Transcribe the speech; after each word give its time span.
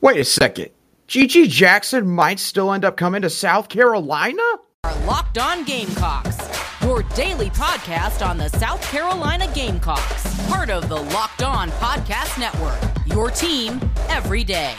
Wait 0.00 0.20
a 0.20 0.24
second. 0.24 0.70
GG 1.08 1.48
Jackson 1.48 2.08
might 2.08 2.38
still 2.38 2.72
end 2.72 2.84
up 2.84 2.96
coming 2.96 3.22
to 3.22 3.30
South 3.30 3.68
Carolina? 3.68 4.42
Our 4.84 5.06
Locked 5.06 5.38
On 5.38 5.64
Gamecocks, 5.64 6.36
your 6.82 7.02
daily 7.14 7.50
podcast 7.50 8.26
on 8.26 8.38
the 8.38 8.48
South 8.50 8.82
Carolina 8.90 9.50
Gamecocks, 9.54 10.48
part 10.48 10.68
of 10.68 10.88
the 10.88 10.96
Locked 10.96 11.42
On 11.42 11.70
Podcast 11.70 12.38
Network. 12.38 12.78
Your 13.06 13.30
team 13.30 13.80
every 14.08 14.44
day. 14.44 14.74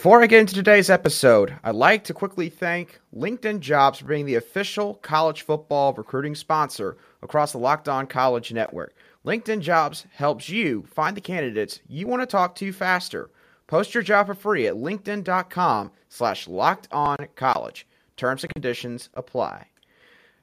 Before 0.00 0.22
I 0.22 0.28
get 0.28 0.40
into 0.40 0.54
today's 0.54 0.88
episode, 0.88 1.58
I'd 1.62 1.74
like 1.74 2.04
to 2.04 2.14
quickly 2.14 2.48
thank 2.48 2.98
LinkedIn 3.14 3.60
Jobs 3.60 3.98
for 3.98 4.06
being 4.06 4.24
the 4.24 4.36
official 4.36 4.94
college 4.94 5.42
football 5.42 5.92
recruiting 5.92 6.34
sponsor 6.34 6.96
across 7.20 7.52
the 7.52 7.58
Locked 7.58 7.86
On 7.86 8.06
College 8.06 8.50
Network. 8.50 8.94
LinkedIn 9.26 9.60
Jobs 9.60 10.06
helps 10.14 10.48
you 10.48 10.84
find 10.84 11.14
the 11.14 11.20
candidates 11.20 11.80
you 11.86 12.06
want 12.06 12.22
to 12.22 12.26
talk 12.26 12.54
to 12.54 12.72
faster. 12.72 13.28
Post 13.66 13.92
your 13.92 14.02
job 14.02 14.28
for 14.28 14.34
free 14.34 14.66
at 14.66 14.76
linkedin.com 14.76 15.90
slash 16.08 16.48
locked 16.48 16.88
on 16.90 17.18
college. 17.36 17.86
Terms 18.16 18.42
and 18.42 18.54
conditions 18.54 19.10
apply. 19.12 19.66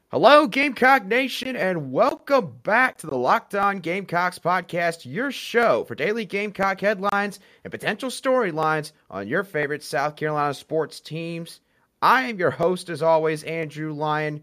Hello, 0.10 0.48
Gamecock 0.48 1.04
Nation, 1.04 1.58
and 1.58 1.92
welcome 1.92 2.60
back 2.64 2.98
to 3.00 3.08
the 3.08 3.18
Locked 3.18 3.54
On 3.56 3.80
Gamecocks 3.80 4.40
podcast, 4.40 5.00
your 5.04 5.34
show 5.34 5.84
for 5.84 5.96
daily 5.96 6.24
Gamecock 6.24 6.80
headlines 6.80 7.42
and 7.66 7.72
potential 7.72 8.10
storylines 8.10 8.94
on 9.12 9.28
your 9.28 9.44
favorite 9.44 9.84
South 9.84 10.16
Carolina 10.16 10.54
sports 10.54 11.02
teams. 11.02 11.60
I 12.02 12.22
am 12.30 12.40
your 12.40 12.52
host, 12.52 12.90
as 12.90 13.02
always, 13.02 13.44
Andrew 13.44 13.92
Lyon, 13.92 14.42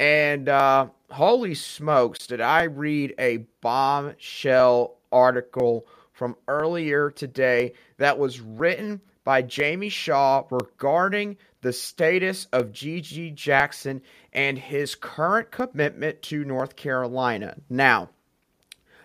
and 0.00 0.48
uh, 0.48 0.86
holy 1.10 1.54
smokes, 1.54 2.26
did 2.26 2.40
I 2.40 2.62
read 2.62 3.14
a 3.18 3.44
bombshell 3.60 4.96
article 5.12 5.86
from 6.14 6.34
earlier 6.48 7.10
today 7.10 7.74
that 7.98 8.18
was 8.18 8.40
written 8.40 9.02
by 9.22 9.42
Jamie 9.42 9.90
Shaw 9.90 10.44
regarding 10.50 11.36
the 11.64 11.72
status 11.72 12.46
of 12.52 12.72
GG 12.72 13.34
Jackson 13.34 14.02
and 14.34 14.58
his 14.58 14.94
current 14.94 15.50
commitment 15.50 16.20
to 16.20 16.44
North 16.44 16.76
Carolina. 16.76 17.56
Now, 17.70 18.10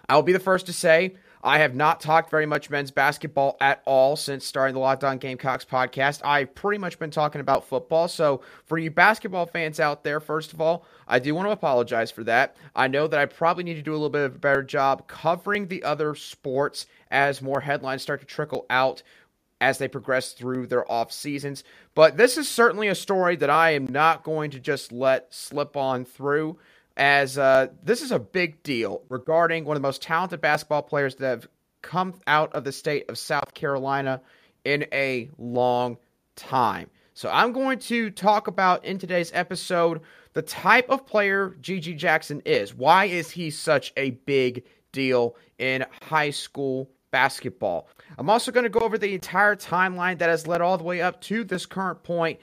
I'll 0.09 0.23
be 0.23 0.33
the 0.33 0.39
first 0.39 0.65
to 0.65 0.73
say 0.73 1.15
I 1.41 1.59
have 1.59 1.73
not 1.73 2.01
talked 2.01 2.29
very 2.29 2.45
much 2.45 2.69
men's 2.69 2.91
basketball 2.91 3.55
at 3.61 3.81
all 3.85 4.17
since 4.17 4.45
starting 4.45 4.73
the 4.73 4.81
Locked 4.81 5.05
On 5.05 5.17
Gamecocks 5.17 5.63
podcast. 5.63 6.19
I've 6.25 6.53
pretty 6.53 6.79
much 6.79 6.99
been 6.99 7.11
talking 7.11 7.39
about 7.39 7.65
football. 7.65 8.09
So, 8.09 8.41
for 8.65 8.77
you 8.77 8.91
basketball 8.91 9.45
fans 9.45 9.79
out 9.79 10.03
there, 10.03 10.19
first 10.19 10.51
of 10.51 10.59
all, 10.59 10.85
I 11.07 11.19
do 11.19 11.33
want 11.33 11.47
to 11.47 11.53
apologize 11.53 12.11
for 12.11 12.25
that. 12.25 12.57
I 12.75 12.89
know 12.89 13.07
that 13.07 13.21
I 13.21 13.25
probably 13.25 13.63
need 13.63 13.75
to 13.75 13.81
do 13.81 13.93
a 13.93 13.93
little 13.93 14.09
bit 14.09 14.25
of 14.25 14.35
a 14.35 14.39
better 14.39 14.63
job 14.63 15.07
covering 15.07 15.67
the 15.67 15.83
other 15.83 16.13
sports 16.13 16.87
as 17.09 17.41
more 17.41 17.61
headlines 17.61 18.01
start 18.01 18.19
to 18.19 18.25
trickle 18.25 18.65
out 18.69 19.01
as 19.61 19.77
they 19.77 19.87
progress 19.87 20.33
through 20.33 20.67
their 20.67 20.89
off 20.91 21.11
seasons. 21.11 21.63
But 21.95 22.17
this 22.17 22.37
is 22.37 22.47
certainly 22.47 22.87
a 22.87 22.95
story 22.95 23.35
that 23.37 23.49
I 23.49 23.71
am 23.71 23.87
not 23.87 24.23
going 24.23 24.51
to 24.51 24.59
just 24.59 24.91
let 24.91 25.33
slip 25.33 25.75
on 25.75 26.05
through, 26.05 26.57
as 26.95 27.37
uh, 27.37 27.67
this 27.83 28.01
is 28.01 28.11
a 28.11 28.19
big 28.19 28.63
deal 28.63 29.03
regarding 29.09 29.65
one 29.65 29.75
of 29.75 29.81
the 29.81 29.87
most 29.87 30.01
talented 30.01 30.41
basketball 30.41 30.81
players 30.81 31.15
that 31.15 31.29
have 31.29 31.47
come 31.81 32.13
out 32.27 32.53
of 32.53 32.63
the 32.63 32.71
state 32.71 33.09
of 33.09 33.17
South 33.17 33.53
Carolina 33.53 34.21
in 34.65 34.85
a 34.91 35.29
long 35.37 35.97
time. 36.35 36.89
So 37.13 37.29
I'm 37.29 37.51
going 37.51 37.79
to 37.79 38.11
talk 38.11 38.47
about 38.47 38.85
in 38.85 38.97
today's 38.97 39.31
episode 39.33 40.01
the 40.33 40.41
type 40.41 40.89
of 40.89 41.05
player 41.05 41.55
GG 41.61 41.97
Jackson 41.97 42.41
is. 42.45 42.73
Why 42.73 43.05
is 43.05 43.31
he 43.31 43.49
such 43.49 43.91
a 43.97 44.11
big 44.11 44.63
deal 44.91 45.35
in 45.57 45.85
high 46.01 46.29
school 46.29 46.89
basketball. 47.11 47.87
I'm 48.17 48.29
also 48.29 48.51
going 48.51 48.63
to 48.63 48.69
go 48.69 48.79
over 48.79 48.97
the 48.97 49.13
entire 49.13 49.55
timeline 49.55 50.19
that 50.19 50.29
has 50.29 50.47
led 50.47 50.61
all 50.61 50.77
the 50.77 50.83
way 50.83 51.01
up 51.01 51.21
to 51.21 51.43
this 51.43 51.65
current 51.65 52.03
point. 52.03 52.39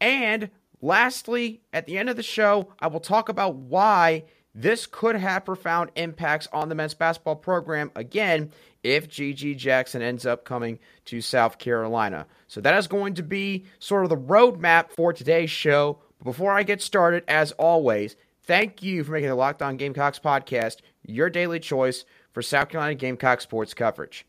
And 0.00 0.50
lastly, 0.80 1.62
at 1.72 1.86
the 1.86 1.98
end 1.98 2.08
of 2.08 2.16
the 2.16 2.22
show, 2.22 2.72
I 2.78 2.88
will 2.88 3.00
talk 3.00 3.28
about 3.28 3.56
why 3.56 4.24
this 4.54 4.86
could 4.86 5.16
have 5.16 5.44
profound 5.44 5.90
impacts 5.96 6.48
on 6.50 6.68
the 6.68 6.74
men's 6.74 6.94
basketball 6.94 7.36
program 7.36 7.90
again 7.94 8.50
if 8.82 9.08
GG 9.08 9.58
Jackson 9.58 10.00
ends 10.00 10.24
up 10.24 10.44
coming 10.44 10.78
to 11.04 11.20
South 11.20 11.58
Carolina. 11.58 12.26
So 12.46 12.60
that 12.62 12.76
is 12.78 12.86
going 12.86 13.14
to 13.14 13.22
be 13.22 13.66
sort 13.78 14.04
of 14.04 14.10
the 14.10 14.16
roadmap 14.16 14.92
for 14.92 15.12
today's 15.12 15.50
show. 15.50 15.98
But 16.18 16.24
before 16.24 16.52
I 16.52 16.62
get 16.62 16.80
started, 16.80 17.24
as 17.28 17.52
always, 17.52 18.16
thank 18.44 18.82
you 18.82 19.04
for 19.04 19.12
making 19.12 19.28
the 19.28 19.34
Locked 19.34 19.60
On 19.60 19.76
Gamecocks 19.76 20.18
podcast 20.18 20.76
your 21.02 21.28
daily 21.28 21.60
choice 21.60 22.04
for 22.36 22.42
South 22.42 22.68
Carolina 22.68 22.94
Gamecock 22.94 23.40
sports 23.40 23.72
coverage. 23.72 24.26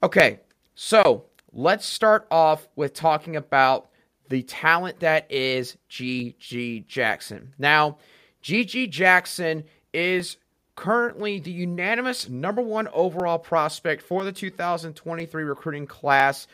Okay, 0.00 0.38
so 0.76 1.24
let's 1.52 1.84
start 1.84 2.24
off 2.30 2.68
with 2.76 2.94
talking 2.94 3.34
about 3.34 3.88
the 4.28 4.44
talent 4.44 5.00
that 5.00 5.26
is 5.28 5.76
GG 5.90 6.86
Jackson. 6.86 7.52
Now, 7.58 7.98
GG 8.44 8.90
Jackson 8.90 9.64
is 9.92 10.36
currently 10.76 11.40
the 11.40 11.50
unanimous 11.50 12.28
number 12.28 12.62
one 12.62 12.86
overall 12.92 13.40
prospect 13.40 14.00
for 14.00 14.22
the 14.22 14.30
2023 14.30 15.42
recruiting 15.42 15.88
class. 15.88 16.46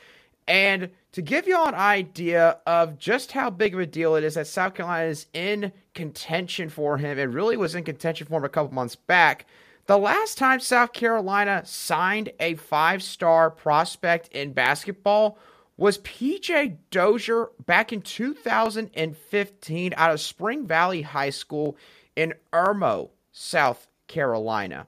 And 0.49 0.89
to 1.13 1.21
give 1.21 1.47
you 1.47 1.55
all 1.55 1.69
an 1.69 1.75
idea 1.75 2.57
of 2.67 2.99
just 2.99 3.33
how 3.33 3.51
big 3.51 3.75
of 3.75 3.81
a 3.81 3.85
deal 3.85 4.17
it 4.17 4.25
is 4.25 4.37
that 4.37 4.47
South 4.47 4.73
Carolina 4.73 5.11
is 5.11 5.27
in 5.35 5.71
contention 5.93 6.71
for 6.71 6.97
him 6.97 7.19
and 7.19 7.35
really 7.35 7.59
was 7.59 7.75
in 7.75 7.85
contention 7.85 8.27
for 8.27 8.39
him 8.39 8.45
a 8.45 8.49
couple 8.49 8.73
months 8.73 8.97
back, 8.97 9.45
the 9.91 9.99
last 9.99 10.39
time 10.39 10.61
South 10.61 10.93
Carolina 10.93 11.63
signed 11.65 12.31
a 12.39 12.55
five 12.55 13.03
star 13.03 13.51
prospect 13.51 14.29
in 14.29 14.53
basketball 14.53 15.37
was 15.77 15.99
PJ 15.99 16.77
Dozier 16.93 17.49
back 17.67 17.93
in 17.93 18.01
2015 18.01 19.95
out 19.97 20.13
of 20.13 20.21
Spring 20.21 20.65
Valley 20.65 21.03
High 21.03 21.31
School 21.31 21.77
in 22.15 22.35
Irmo, 22.53 23.11
South 23.33 23.89
Carolina. 24.07 24.87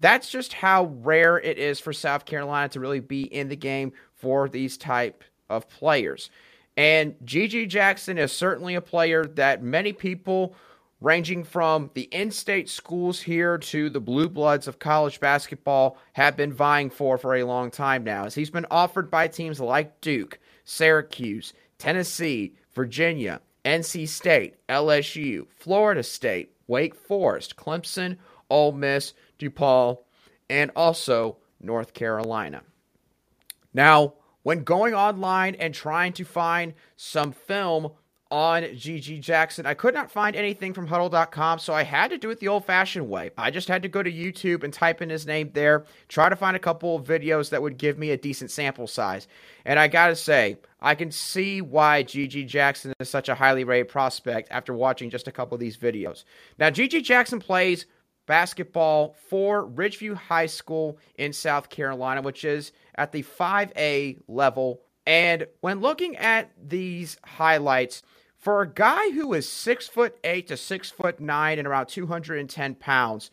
That's 0.00 0.30
just 0.30 0.54
how 0.54 0.94
rare 1.02 1.38
it 1.38 1.58
is 1.58 1.78
for 1.78 1.92
South 1.92 2.24
Carolina 2.24 2.70
to 2.70 2.80
really 2.80 3.00
be 3.00 3.24
in 3.24 3.50
the 3.50 3.56
game 3.56 3.92
for 4.14 4.48
these 4.48 4.78
type 4.78 5.24
of 5.50 5.68
players. 5.68 6.30
And 6.74 7.16
GG 7.22 7.68
Jackson 7.68 8.16
is 8.16 8.32
certainly 8.32 8.76
a 8.76 8.80
player 8.80 9.26
that 9.26 9.62
many 9.62 9.92
people 9.92 10.54
ranging 11.00 11.44
from 11.44 11.90
the 11.94 12.02
in 12.02 12.30
state 12.30 12.68
schools 12.68 13.20
here 13.20 13.58
to 13.58 13.88
the 13.88 14.00
blue 14.00 14.28
bloods 14.28 14.66
of 14.66 14.78
college 14.78 15.20
basketball, 15.20 15.96
have 16.14 16.36
been 16.36 16.52
vying 16.52 16.90
for 16.90 17.18
for 17.18 17.34
a 17.36 17.44
long 17.44 17.70
time 17.70 18.04
now, 18.04 18.24
as 18.24 18.34
he's 18.34 18.50
been 18.50 18.66
offered 18.70 19.10
by 19.10 19.28
teams 19.28 19.60
like 19.60 20.00
Duke, 20.00 20.38
Syracuse, 20.64 21.52
Tennessee, 21.78 22.54
Virginia, 22.74 23.40
NC 23.64 24.08
State, 24.08 24.56
LSU, 24.68 25.46
Florida 25.56 26.02
State, 26.02 26.52
Wake 26.66 26.94
Forest, 26.94 27.56
Clemson, 27.56 28.16
Ole 28.50 28.72
Miss, 28.72 29.14
DePaul, 29.38 29.98
and 30.50 30.70
also 30.74 31.36
North 31.60 31.94
Carolina. 31.94 32.62
Now, 33.74 34.14
when 34.42 34.64
going 34.64 34.94
online 34.94 35.54
and 35.56 35.74
trying 35.74 36.12
to 36.14 36.24
find 36.24 36.74
some 36.96 37.32
film 37.32 37.92
on 38.30 38.62
GG 38.62 39.20
Jackson. 39.20 39.64
I 39.64 39.74
could 39.74 39.94
not 39.94 40.10
find 40.10 40.36
anything 40.36 40.74
from 40.74 40.88
hudl.com, 40.88 41.58
so 41.58 41.72
I 41.72 41.82
had 41.82 42.10
to 42.10 42.18
do 42.18 42.30
it 42.30 42.40
the 42.40 42.48
old 42.48 42.64
fashioned 42.64 43.08
way. 43.08 43.30
I 43.38 43.50
just 43.50 43.68
had 43.68 43.82
to 43.82 43.88
go 43.88 44.02
to 44.02 44.12
YouTube 44.12 44.64
and 44.64 44.72
type 44.72 45.00
in 45.00 45.08
his 45.08 45.26
name 45.26 45.50
there, 45.54 45.84
try 46.08 46.28
to 46.28 46.36
find 46.36 46.54
a 46.54 46.60
couple 46.60 46.96
of 46.96 47.06
videos 47.06 47.50
that 47.50 47.62
would 47.62 47.78
give 47.78 47.98
me 47.98 48.10
a 48.10 48.16
decent 48.16 48.50
sample 48.50 48.86
size. 48.86 49.28
And 49.64 49.78
I 49.78 49.88
got 49.88 50.08
to 50.08 50.16
say, 50.16 50.58
I 50.80 50.94
can 50.94 51.10
see 51.10 51.62
why 51.62 52.04
GG 52.04 52.46
Jackson 52.46 52.92
is 53.00 53.08
such 53.08 53.28
a 53.28 53.34
highly 53.34 53.64
rated 53.64 53.88
prospect 53.88 54.48
after 54.50 54.74
watching 54.74 55.10
just 55.10 55.28
a 55.28 55.32
couple 55.32 55.54
of 55.54 55.60
these 55.60 55.76
videos. 55.76 56.24
Now, 56.58 56.70
GG 56.70 57.04
Jackson 57.04 57.40
plays 57.40 57.86
basketball 58.26 59.16
for 59.28 59.66
Ridgeview 59.66 60.14
High 60.14 60.46
School 60.46 60.98
in 61.16 61.32
South 61.32 61.70
Carolina, 61.70 62.22
which 62.22 62.44
is 62.44 62.72
at 62.96 63.10
the 63.10 63.22
5A 63.22 64.20
level. 64.28 64.82
And 65.06 65.46
when 65.62 65.80
looking 65.80 66.16
at 66.16 66.50
these 66.62 67.16
highlights, 67.24 68.02
for 68.38 68.62
a 68.62 68.68
guy 68.68 69.10
who 69.10 69.34
is 69.34 69.48
six 69.48 69.88
foot 69.88 70.16
eight 70.22 70.46
to 70.48 70.56
six 70.56 70.90
foot 70.90 71.20
nine 71.20 71.58
and 71.58 71.66
around 71.66 71.86
210 71.86 72.76
pounds, 72.76 73.30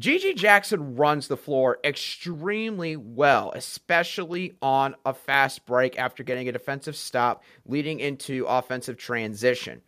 GG 0.00 0.36
Jackson 0.36 0.96
runs 0.96 1.28
the 1.28 1.36
floor 1.36 1.78
extremely 1.84 2.96
well, 2.96 3.52
especially 3.54 4.56
on 4.62 4.94
a 5.04 5.12
fast 5.12 5.66
break 5.66 5.98
after 5.98 6.22
getting 6.22 6.48
a 6.48 6.52
defensive 6.52 6.96
stop 6.96 7.42
leading 7.66 8.00
into 8.00 8.46
offensive 8.46 8.96
transition. 8.96 9.82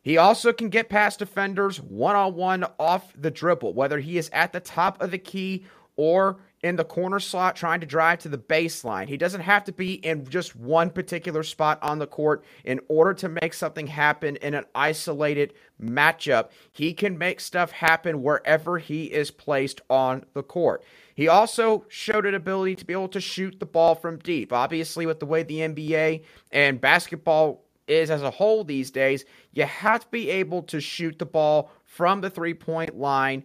He 0.00 0.16
also 0.16 0.52
can 0.52 0.68
get 0.68 0.88
past 0.88 1.20
defenders 1.20 1.80
one 1.80 2.16
on 2.16 2.34
one 2.34 2.64
off 2.78 3.12
the 3.16 3.30
dribble, 3.30 3.74
whether 3.74 4.00
he 4.00 4.18
is 4.18 4.30
at 4.32 4.52
the 4.52 4.58
top 4.58 5.00
of 5.00 5.12
the 5.12 5.18
key 5.18 5.64
or 5.96 6.38
in 6.62 6.76
the 6.76 6.84
corner 6.84 7.18
slot 7.18 7.56
trying 7.56 7.80
to 7.80 7.86
drive 7.86 8.20
to 8.20 8.28
the 8.28 8.38
baseline. 8.38 9.08
He 9.08 9.16
doesn't 9.16 9.40
have 9.40 9.64
to 9.64 9.72
be 9.72 9.94
in 9.94 10.28
just 10.28 10.54
one 10.54 10.90
particular 10.90 11.42
spot 11.42 11.78
on 11.82 11.98
the 11.98 12.06
court 12.06 12.44
in 12.64 12.80
order 12.88 13.14
to 13.14 13.28
make 13.28 13.52
something 13.52 13.88
happen 13.88 14.36
in 14.36 14.54
an 14.54 14.64
isolated 14.74 15.54
matchup. 15.82 16.50
He 16.72 16.94
can 16.94 17.18
make 17.18 17.40
stuff 17.40 17.72
happen 17.72 18.22
wherever 18.22 18.78
he 18.78 19.04
is 19.06 19.32
placed 19.32 19.80
on 19.90 20.24
the 20.34 20.42
court. 20.44 20.84
He 21.14 21.26
also 21.26 21.84
showed 21.88 22.26
an 22.26 22.34
ability 22.34 22.76
to 22.76 22.84
be 22.86 22.92
able 22.92 23.08
to 23.08 23.20
shoot 23.20 23.58
the 23.58 23.66
ball 23.66 23.96
from 23.96 24.18
deep. 24.18 24.52
Obviously, 24.52 25.04
with 25.04 25.18
the 25.18 25.26
way 25.26 25.42
the 25.42 25.58
NBA 25.58 26.22
and 26.52 26.80
basketball 26.80 27.64
is 27.88 28.08
as 28.08 28.22
a 28.22 28.30
whole 28.30 28.62
these 28.62 28.92
days, 28.92 29.24
you 29.52 29.64
have 29.64 30.02
to 30.02 30.10
be 30.10 30.30
able 30.30 30.62
to 30.62 30.80
shoot 30.80 31.18
the 31.18 31.26
ball 31.26 31.70
from 31.84 32.20
the 32.20 32.30
three 32.30 32.54
point 32.54 32.96
line 32.96 33.42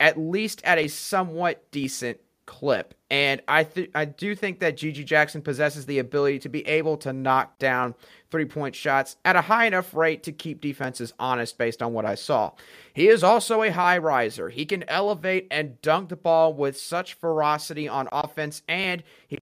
at 0.00 0.18
least 0.18 0.60
at 0.64 0.78
a 0.78 0.88
somewhat 0.88 1.70
decent 1.72 2.20
clip. 2.48 2.94
And 3.10 3.42
I 3.46 3.62
th- 3.64 3.90
I 3.94 4.06
do 4.06 4.34
think 4.34 4.58
that 4.60 4.76
GG 4.76 5.04
Jackson 5.04 5.42
possesses 5.42 5.84
the 5.84 5.98
ability 5.98 6.38
to 6.40 6.48
be 6.48 6.66
able 6.66 6.96
to 6.96 7.12
knock 7.12 7.58
down 7.58 7.94
three-point 8.30 8.74
shots 8.74 9.16
at 9.24 9.36
a 9.36 9.42
high 9.42 9.66
enough 9.66 9.94
rate 9.94 10.22
to 10.22 10.32
keep 10.32 10.62
defenses 10.62 11.12
honest 11.18 11.58
based 11.58 11.82
on 11.82 11.92
what 11.92 12.06
I 12.06 12.14
saw. 12.14 12.52
He 12.94 13.08
is 13.08 13.22
also 13.22 13.62
a 13.62 13.70
high 13.70 13.98
riser. 13.98 14.48
He 14.48 14.64
can 14.64 14.82
elevate 14.88 15.46
and 15.50 15.80
dunk 15.82 16.08
the 16.08 16.16
ball 16.16 16.54
with 16.54 16.78
such 16.78 17.14
ferocity 17.14 17.86
on 17.86 18.08
offense 18.10 18.62
and 18.66 19.02
he 19.28 19.38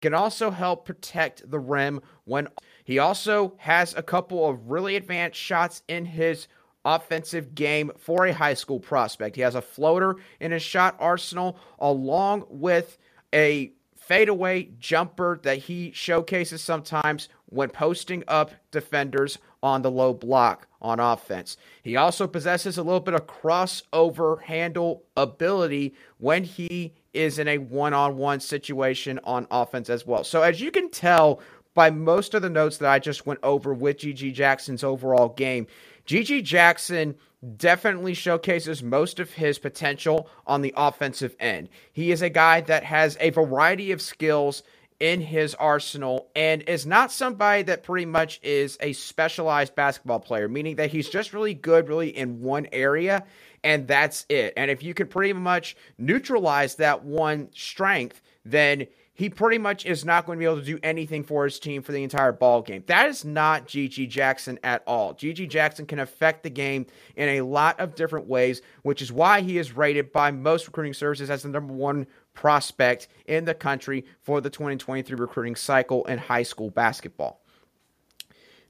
can 0.00 0.14
also 0.14 0.52
help 0.52 0.84
protect 0.84 1.50
the 1.50 1.58
rim 1.58 2.00
when 2.24 2.48
he 2.84 3.00
also 3.00 3.54
has 3.58 3.92
a 3.94 4.02
couple 4.02 4.48
of 4.48 4.70
really 4.70 4.94
advanced 4.94 5.38
shots 5.38 5.82
in 5.88 6.04
his 6.04 6.46
offensive 6.84 7.54
game 7.54 7.92
for 7.98 8.26
a 8.26 8.32
high 8.32 8.54
school 8.54 8.80
prospect. 8.80 9.36
He 9.36 9.42
has 9.42 9.54
a 9.54 9.62
floater 9.62 10.16
in 10.40 10.52
his 10.52 10.62
shot 10.62 10.96
arsenal, 10.98 11.58
along 11.78 12.44
with 12.48 12.98
a 13.34 13.72
fadeaway 13.96 14.68
jumper 14.78 15.40
that 15.42 15.58
he 15.58 15.92
showcases 15.92 16.60
sometimes 16.60 17.28
when 17.46 17.68
posting 17.68 18.24
up 18.26 18.50
defenders 18.70 19.38
on 19.62 19.82
the 19.82 19.90
low 19.90 20.12
block 20.12 20.66
on 20.80 20.98
offense. 20.98 21.56
He 21.82 21.96
also 21.96 22.26
possesses 22.26 22.76
a 22.76 22.82
little 22.82 23.00
bit 23.00 23.14
of 23.14 23.26
crossover 23.26 24.42
handle 24.42 25.04
ability 25.16 25.94
when 26.18 26.42
he 26.42 26.94
is 27.14 27.38
in 27.38 27.46
a 27.46 27.58
one 27.58 27.94
on 27.94 28.16
one 28.16 28.40
situation 28.40 29.20
on 29.22 29.46
offense 29.50 29.88
as 29.88 30.04
well. 30.04 30.24
So, 30.24 30.42
as 30.42 30.60
you 30.60 30.70
can 30.70 30.90
tell 30.90 31.40
by 31.74 31.90
most 31.90 32.34
of 32.34 32.42
the 32.42 32.50
notes 32.50 32.78
that 32.78 32.90
I 32.90 32.98
just 32.98 33.26
went 33.26 33.40
over 33.42 33.72
with 33.72 33.98
GG 33.98 34.34
Jackson's 34.34 34.84
overall 34.84 35.28
game, 35.28 35.66
GG 36.06 36.44
Jackson 36.44 37.16
definitely 37.56 38.14
showcases 38.14 38.82
most 38.82 39.18
of 39.18 39.32
his 39.32 39.58
potential 39.58 40.28
on 40.46 40.62
the 40.62 40.74
offensive 40.76 41.34
end. 41.40 41.68
He 41.92 42.12
is 42.12 42.22
a 42.22 42.30
guy 42.30 42.60
that 42.62 42.84
has 42.84 43.16
a 43.20 43.30
variety 43.30 43.92
of 43.92 44.00
skills 44.00 44.62
in 45.00 45.20
his 45.20 45.54
arsenal 45.56 46.28
and 46.36 46.62
is 46.62 46.86
not 46.86 47.10
somebody 47.10 47.64
that 47.64 47.82
pretty 47.82 48.06
much 48.06 48.38
is 48.44 48.78
a 48.80 48.92
specialized 48.92 49.74
basketball 49.74 50.20
player, 50.20 50.48
meaning 50.48 50.76
that 50.76 50.90
he's 50.90 51.08
just 51.08 51.32
really 51.32 51.54
good, 51.54 51.88
really 51.88 52.16
in 52.16 52.40
one 52.40 52.68
area, 52.72 53.24
and 53.64 53.88
that's 53.88 54.24
it. 54.28 54.52
And 54.56 54.70
if 54.70 54.84
you 54.84 54.94
can 54.94 55.08
pretty 55.08 55.32
much 55.32 55.76
neutralize 55.98 56.76
that 56.76 57.04
one 57.04 57.48
strength, 57.52 58.22
then 58.44 58.86
he 59.14 59.28
pretty 59.28 59.58
much 59.58 59.84
is 59.84 60.04
not 60.04 60.24
going 60.24 60.38
to 60.38 60.40
be 60.40 60.46
able 60.46 60.58
to 60.58 60.64
do 60.64 60.78
anything 60.82 61.22
for 61.22 61.44
his 61.44 61.58
team 61.58 61.82
for 61.82 61.92
the 61.92 62.02
entire 62.02 62.32
ball 62.32 62.62
game. 62.62 62.82
That 62.86 63.08
is 63.08 63.24
not 63.24 63.68
GG 63.68 64.08
Jackson 64.08 64.58
at 64.62 64.82
all. 64.86 65.14
GG 65.14 65.50
Jackson 65.50 65.84
can 65.84 65.98
affect 65.98 66.42
the 66.42 66.50
game 66.50 66.86
in 67.16 67.28
a 67.28 67.42
lot 67.42 67.78
of 67.78 67.94
different 67.94 68.26
ways, 68.26 68.62
which 68.82 69.02
is 69.02 69.12
why 69.12 69.42
he 69.42 69.58
is 69.58 69.76
rated 69.76 70.12
by 70.12 70.30
most 70.30 70.66
recruiting 70.66 70.94
services 70.94 71.28
as 71.28 71.42
the 71.42 71.50
number 71.50 71.74
one 71.74 72.06
prospect 72.32 73.08
in 73.26 73.44
the 73.44 73.54
country 73.54 74.06
for 74.22 74.40
the 74.40 74.48
2023 74.48 75.14
recruiting 75.16 75.56
cycle 75.56 76.04
in 76.06 76.16
high 76.16 76.42
school 76.42 76.70
basketball. 76.70 77.42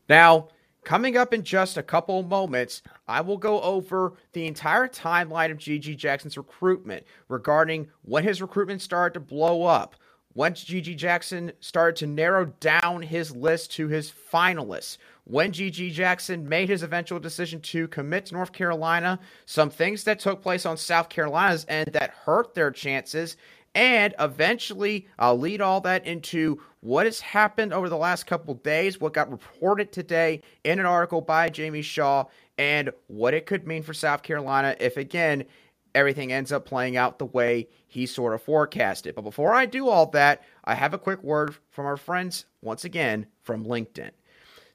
Now, 0.08 0.48
Coming 0.84 1.16
up 1.16 1.32
in 1.32 1.44
just 1.44 1.76
a 1.76 1.82
couple 1.82 2.20
moments, 2.24 2.82
I 3.06 3.20
will 3.20 3.38
go 3.38 3.60
over 3.60 4.14
the 4.32 4.48
entire 4.48 4.88
timeline 4.88 5.52
of 5.52 5.58
GG 5.58 5.96
Jackson's 5.96 6.36
recruitment 6.36 7.04
regarding 7.28 7.88
when 8.02 8.24
his 8.24 8.42
recruitment 8.42 8.82
started 8.82 9.14
to 9.14 9.20
blow 9.20 9.64
up, 9.64 9.94
once 10.34 10.64
GG 10.64 10.96
Jackson 10.96 11.52
started 11.60 11.96
to 11.96 12.06
narrow 12.06 12.46
down 12.60 13.02
his 13.02 13.34
list 13.34 13.72
to 13.72 13.88
his 13.88 14.12
finalists, 14.32 14.96
when 15.24 15.52
GG 15.52 15.92
Jackson 15.92 16.48
made 16.48 16.68
his 16.68 16.82
eventual 16.82 17.20
decision 17.20 17.60
to 17.60 17.86
commit 17.88 18.26
to 18.26 18.34
North 18.34 18.52
Carolina, 18.52 19.20
some 19.46 19.70
things 19.70 20.04
that 20.04 20.18
took 20.18 20.42
place 20.42 20.66
on 20.66 20.76
South 20.76 21.08
Carolina's 21.08 21.66
end 21.68 21.90
that 21.92 22.10
hurt 22.10 22.54
their 22.54 22.70
chances, 22.70 23.36
and 23.74 24.14
eventually 24.18 25.06
I'll 25.18 25.38
lead 25.38 25.60
all 25.60 25.80
that 25.82 26.06
into 26.06 26.60
what 26.80 27.06
has 27.06 27.20
happened 27.20 27.72
over 27.72 27.88
the 27.88 27.96
last 27.96 28.26
couple 28.26 28.54
days, 28.54 29.00
what 29.00 29.12
got 29.12 29.30
reported 29.30 29.92
today 29.92 30.42
in 30.64 30.80
an 30.80 30.86
article 30.86 31.20
by 31.20 31.48
Jamie 31.48 31.82
Shaw, 31.82 32.24
and 32.58 32.90
what 33.06 33.34
it 33.34 33.46
could 33.46 33.66
mean 33.66 33.82
for 33.82 33.94
South 33.94 34.22
Carolina 34.22 34.76
if, 34.80 34.96
again, 34.96 35.44
everything 35.94 36.32
ends 36.32 36.52
up 36.52 36.64
playing 36.64 36.96
out 36.96 37.18
the 37.18 37.26
way 37.26 37.68
he 37.92 38.06
sort 38.06 38.32
of 38.32 38.42
forecasted. 38.42 39.14
But 39.14 39.20
before 39.20 39.52
I 39.52 39.66
do 39.66 39.86
all 39.86 40.06
that, 40.06 40.42
I 40.64 40.74
have 40.74 40.94
a 40.94 40.98
quick 40.98 41.22
word 41.22 41.54
from 41.70 41.84
our 41.84 41.98
friends, 41.98 42.46
once 42.62 42.86
again, 42.86 43.26
from 43.42 43.66
LinkedIn. 43.66 44.12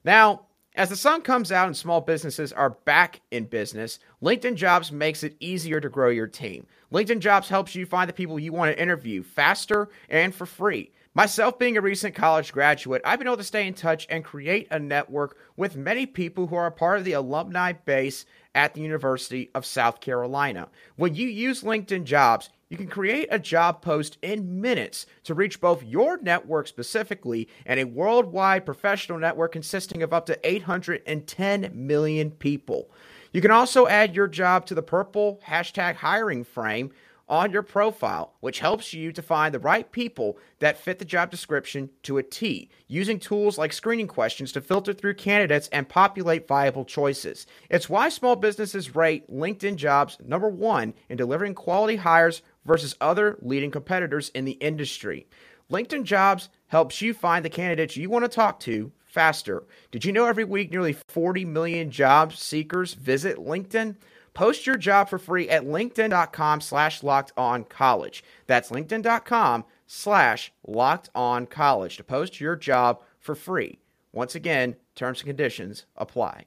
Now, 0.04 0.42
as 0.76 0.88
the 0.88 0.94
sun 0.94 1.22
comes 1.22 1.50
out 1.50 1.66
and 1.66 1.76
small 1.76 2.00
businesses 2.00 2.52
are 2.52 2.70
back 2.70 3.20
in 3.32 3.46
business, 3.46 3.98
LinkedIn 4.22 4.54
Jobs 4.54 4.92
makes 4.92 5.24
it 5.24 5.36
easier 5.40 5.80
to 5.80 5.88
grow 5.88 6.10
your 6.10 6.28
team. 6.28 6.64
LinkedIn 6.92 7.18
Jobs 7.18 7.48
helps 7.48 7.74
you 7.74 7.86
find 7.86 8.08
the 8.08 8.12
people 8.12 8.38
you 8.38 8.52
want 8.52 8.70
to 8.70 8.80
interview 8.80 9.24
faster 9.24 9.88
and 10.08 10.32
for 10.32 10.46
free. 10.46 10.92
Myself 11.14 11.58
being 11.58 11.76
a 11.76 11.80
recent 11.80 12.14
college 12.14 12.52
graduate, 12.52 13.02
I've 13.04 13.18
been 13.18 13.26
able 13.26 13.38
to 13.38 13.42
stay 13.42 13.66
in 13.66 13.74
touch 13.74 14.06
and 14.08 14.24
create 14.24 14.68
a 14.70 14.78
network 14.78 15.38
with 15.56 15.74
many 15.74 16.06
people 16.06 16.46
who 16.46 16.54
are 16.54 16.70
part 16.70 17.00
of 17.00 17.04
the 17.04 17.14
alumni 17.14 17.72
base 17.72 18.24
at 18.54 18.74
the 18.74 18.82
University 18.82 19.50
of 19.56 19.66
South 19.66 20.00
Carolina. 20.00 20.68
When 20.94 21.16
you 21.16 21.26
use 21.26 21.64
LinkedIn 21.64 22.04
Jobs, 22.04 22.50
you 22.68 22.76
can 22.76 22.88
create 22.88 23.28
a 23.30 23.38
job 23.38 23.80
post 23.80 24.18
in 24.20 24.60
minutes 24.60 25.06
to 25.24 25.34
reach 25.34 25.60
both 25.60 25.82
your 25.82 26.20
network 26.20 26.68
specifically 26.68 27.48
and 27.64 27.80
a 27.80 27.84
worldwide 27.84 28.66
professional 28.66 29.18
network 29.18 29.52
consisting 29.52 30.02
of 30.02 30.12
up 30.12 30.26
to 30.26 30.38
810 30.46 31.70
million 31.74 32.30
people. 32.30 32.90
You 33.32 33.40
can 33.40 33.50
also 33.50 33.86
add 33.86 34.14
your 34.14 34.28
job 34.28 34.66
to 34.66 34.74
the 34.74 34.82
purple 34.82 35.40
hashtag 35.46 35.96
hiring 35.96 36.44
frame 36.44 36.90
on 37.28 37.52
your 37.52 37.62
profile, 37.62 38.34
which 38.40 38.60
helps 38.60 38.94
you 38.94 39.12
to 39.12 39.22
find 39.22 39.52
the 39.52 39.58
right 39.58 39.92
people 39.92 40.38
that 40.60 40.78
fit 40.78 40.98
the 40.98 41.04
job 41.04 41.30
description 41.30 41.90
to 42.02 42.16
a 42.16 42.22
T, 42.22 42.70
using 42.86 43.18
tools 43.18 43.58
like 43.58 43.72
screening 43.72 44.08
questions 44.08 44.50
to 44.52 44.60
filter 44.60 44.94
through 44.94 45.14
candidates 45.14 45.68
and 45.68 45.88
populate 45.88 46.48
viable 46.48 46.84
choices. 46.84 47.46
It's 47.68 47.88
why 47.88 48.08
small 48.08 48.36
businesses 48.36 48.94
rate 48.94 49.30
LinkedIn 49.30 49.76
jobs 49.76 50.16
number 50.24 50.48
one 50.48 50.94
in 51.08 51.18
delivering 51.18 51.54
quality 51.54 51.96
hires 51.96 52.42
versus 52.68 52.94
other 53.00 53.36
leading 53.42 53.72
competitors 53.72 54.28
in 54.34 54.44
the 54.44 54.52
industry. 54.52 55.26
LinkedIn 55.70 56.04
jobs 56.04 56.48
helps 56.68 57.02
you 57.02 57.12
find 57.12 57.44
the 57.44 57.50
candidates 57.50 57.96
you 57.96 58.08
want 58.08 58.24
to 58.24 58.28
talk 58.28 58.60
to 58.60 58.92
faster. 59.04 59.64
Did 59.90 60.04
you 60.04 60.12
know 60.12 60.26
every 60.26 60.44
week 60.44 60.70
nearly 60.70 60.92
40 61.08 61.44
million 61.46 61.90
job 61.90 62.34
seekers 62.34 62.94
visit 62.94 63.38
LinkedIn? 63.38 63.96
Post 64.34 64.66
your 64.66 64.76
job 64.76 65.08
for 65.08 65.18
free 65.18 65.48
at 65.48 65.64
linkedin.com 65.64 66.60
slash 66.60 67.02
locked 67.02 67.32
on 67.36 67.64
college. 67.64 68.22
That's 68.46 68.70
linkedin.com 68.70 69.64
slash 69.86 70.52
locked 70.66 71.10
on 71.14 71.46
college 71.46 71.96
to 71.96 72.04
post 72.04 72.40
your 72.40 72.54
job 72.54 73.02
for 73.18 73.34
free. 73.34 73.80
Once 74.12 74.34
again, 74.34 74.76
terms 74.94 75.20
and 75.20 75.26
conditions 75.26 75.86
apply. 75.96 76.44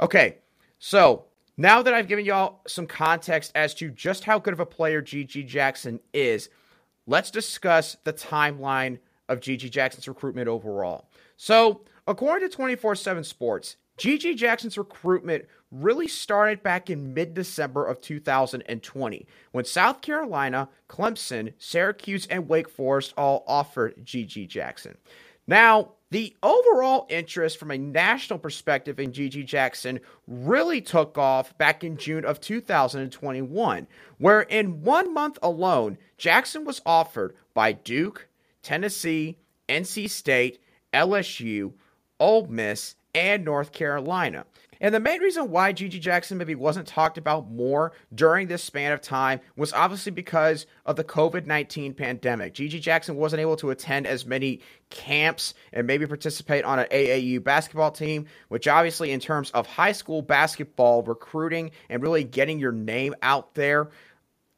Okay, 0.00 0.38
so 0.78 1.24
now 1.56 1.82
that 1.82 1.94
I've 1.94 2.08
given 2.08 2.24
y'all 2.24 2.60
some 2.66 2.86
context 2.86 3.52
as 3.54 3.74
to 3.74 3.90
just 3.90 4.24
how 4.24 4.38
good 4.38 4.52
of 4.52 4.60
a 4.60 4.66
player 4.66 5.02
GG 5.02 5.46
Jackson 5.46 6.00
is, 6.12 6.48
let's 7.06 7.30
discuss 7.30 7.96
the 8.04 8.12
timeline 8.12 8.98
of 9.28 9.40
GG 9.40 9.70
Jackson's 9.70 10.08
recruitment 10.08 10.48
overall. 10.48 11.08
So, 11.36 11.82
according 12.06 12.48
to 12.48 12.54
24 12.54 12.94
7 12.94 13.24
Sports, 13.24 13.76
GG 13.98 14.36
Jackson's 14.36 14.78
recruitment 14.78 15.46
really 15.70 16.08
started 16.08 16.62
back 16.62 16.90
in 16.90 17.14
mid 17.14 17.34
December 17.34 17.86
of 17.86 18.00
2020 18.00 19.26
when 19.52 19.64
South 19.64 20.00
Carolina, 20.00 20.68
Clemson, 20.88 21.52
Syracuse, 21.58 22.26
and 22.26 22.48
Wake 22.48 22.68
Forest 22.68 23.14
all 23.16 23.44
offered 23.46 24.04
GG 24.04 24.48
Jackson. 24.48 24.96
Now, 25.46 25.92
the 26.10 26.34
overall 26.42 27.06
interest 27.08 27.58
from 27.58 27.70
a 27.70 27.78
national 27.78 28.38
perspective 28.38 28.98
in 28.98 29.12
GG 29.12 29.46
Jackson 29.46 30.00
really 30.26 30.80
took 30.80 31.16
off 31.16 31.56
back 31.56 31.84
in 31.84 31.96
June 31.96 32.24
of 32.24 32.40
2021, 32.40 33.86
where 34.18 34.40
in 34.42 34.82
one 34.82 35.14
month 35.14 35.38
alone, 35.42 35.98
Jackson 36.18 36.64
was 36.64 36.82
offered 36.84 37.34
by 37.54 37.72
Duke, 37.72 38.28
Tennessee, 38.62 39.38
NC 39.68 40.10
State, 40.10 40.60
LSU, 40.92 41.72
Ole 42.18 42.46
Miss, 42.48 42.96
and 43.14 43.44
North 43.44 43.72
Carolina. 43.72 44.44
And 44.80 44.94
the 44.94 45.00
main 45.00 45.20
reason 45.20 45.50
why 45.50 45.72
GG 45.72 46.00
Jackson 46.00 46.38
maybe 46.38 46.54
wasn't 46.54 46.86
talked 46.86 47.18
about 47.18 47.50
more 47.50 47.92
during 48.14 48.48
this 48.48 48.62
span 48.62 48.92
of 48.92 49.00
time 49.02 49.40
was 49.56 49.72
obviously 49.72 50.12
because 50.12 50.66
of 50.86 50.96
the 50.96 51.04
COVID 51.04 51.46
19 51.46 51.94
pandemic. 51.94 52.54
GG 52.54 52.80
Jackson 52.80 53.16
wasn't 53.16 53.40
able 53.40 53.56
to 53.56 53.70
attend 53.70 54.06
as 54.06 54.24
many 54.24 54.60
camps 54.88 55.54
and 55.72 55.86
maybe 55.86 56.06
participate 56.06 56.64
on 56.64 56.78
an 56.78 56.86
AAU 56.90 57.42
basketball 57.44 57.90
team, 57.90 58.26
which 58.48 58.66
obviously, 58.66 59.10
in 59.10 59.20
terms 59.20 59.50
of 59.50 59.66
high 59.66 59.92
school 59.92 60.22
basketball 60.22 61.02
recruiting 61.02 61.70
and 61.88 62.02
really 62.02 62.24
getting 62.24 62.58
your 62.58 62.72
name 62.72 63.14
out 63.22 63.54
there, 63.54 63.90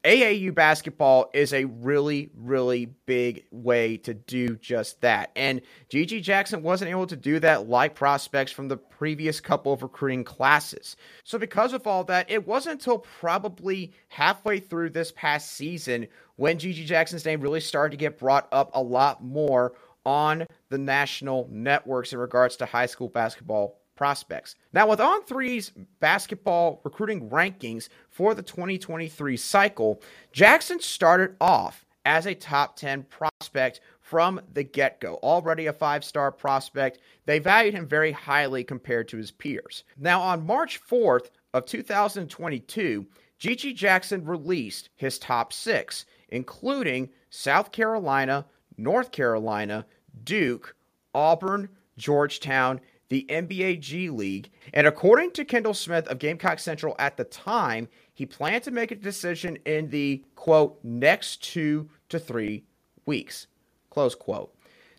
AAU 0.05 0.53
basketball 0.53 1.31
is 1.33 1.53
a 1.53 1.65
really, 1.65 2.31
really 2.35 2.87
big 3.07 3.45
way 3.53 3.97
to 3.99 4.15
do 4.15 4.57
just 4.57 5.01
that. 5.03 5.31
And 5.37 5.61
GG 5.91 6.23
Jackson 6.23 6.63
wasn't 6.63 6.91
able 6.91 7.07
to 7.07 7.17
do 7.17 7.39
that 7.39 7.69
like 7.69 7.95
prospects 7.95 8.51
from 8.51 8.67
the 8.67 8.77
previous 8.77 9.41
couple 9.41 9.73
of 9.73 9.83
recruiting 9.83 10.25
classes. 10.25 10.97
So, 11.23 11.39
because 11.39 11.73
of 11.73 11.87
all 11.87 12.03
that, 12.05 12.29
it 12.29 12.47
wasn't 12.47 12.81
until 12.81 12.99
probably 12.99 13.93
halfway 14.09 14.59
through 14.59 14.91
this 14.91 15.13
past 15.13 15.53
season 15.53 16.09
when 16.35 16.59
GG 16.59 16.85
Jackson's 16.87 17.25
name 17.25 17.41
really 17.41 17.61
started 17.61 17.93
to 17.93 17.97
get 17.97 18.19
brought 18.19 18.49
up 18.51 18.73
a 18.75 18.83
lot 18.83 19.23
more 19.23 19.75
on 20.05 20.47
the 20.69 20.79
national 20.79 21.49
networks 21.51 22.13
in 22.13 22.19
regards 22.19 22.57
to 22.57 22.67
high 22.67 22.87
school 22.87 23.09
basketball 23.09 23.82
prospects. 24.03 24.57
Now, 24.73 24.89
with 24.89 24.99
On3's 24.99 25.71
basketball 26.01 26.81
recruiting 26.83 27.31
rankings 27.31 27.89
for 28.11 28.35
the 28.35 28.43
2023 28.43 29.37
cycle, 29.37 30.03
Jackson 30.33 30.81
started 30.81 31.37
off 31.41 31.87
as 32.05 32.27
a 32.27 32.35
top 32.35 32.75
10 32.75 33.05
prospect 33.05 33.81
from 34.01 34.41
the 34.55 34.65
get 34.65 34.99
go. 34.99 35.21
Already 35.23 35.67
a 35.67 35.73
five 35.73 36.03
star 36.03 36.33
prospect, 36.33 36.99
they 37.27 37.39
valued 37.39 37.75
him 37.75 37.87
very 37.87 38.11
highly 38.11 38.65
compared 38.65 39.07
to 39.07 39.19
his 39.19 39.31
peers. 39.31 39.85
Now, 39.97 40.21
on 40.21 40.45
March 40.45 40.81
4th 40.85 41.31
of 41.55 41.67
2022, 41.67 43.07
GG 43.39 43.77
Jackson 43.77 44.25
released 44.25 44.89
his 44.97 45.17
top 45.21 45.53
six, 45.53 46.07
including 46.31 47.09
South 47.31 47.71
Carolina, 47.71 48.47
North 48.77 49.13
Carolina, 49.13 49.87
Duke, 50.25 50.75
Auburn, 51.15 51.69
Georgetown, 51.97 52.81
the 53.13 53.27
NBA 53.29 53.79
G 53.81 54.09
League. 54.09 54.49
And 54.73 54.87
according 54.87 55.33
to 55.33 55.45
Kendall 55.45 55.75
Smith 55.75 56.09
of 56.09 56.19
Gamecock 56.19 56.59
Central 56.59 56.97
at 56.99 57.19
the 57.19 57.25
time, 57.25 57.89
he 58.15 58.25
planned 58.25 58.65
to 58.65 58.71
make 58.71 58.91
a 58.91 58.95
decision 58.95 59.59
in 59.67 59.91
the 59.91 60.25
quote 60.35 60.79
next 60.83 61.43
two 61.43 61.91
to 62.09 62.19
three 62.19 62.65
weeks. 63.05 63.49
Close 63.91 64.15
quote. 64.15 64.55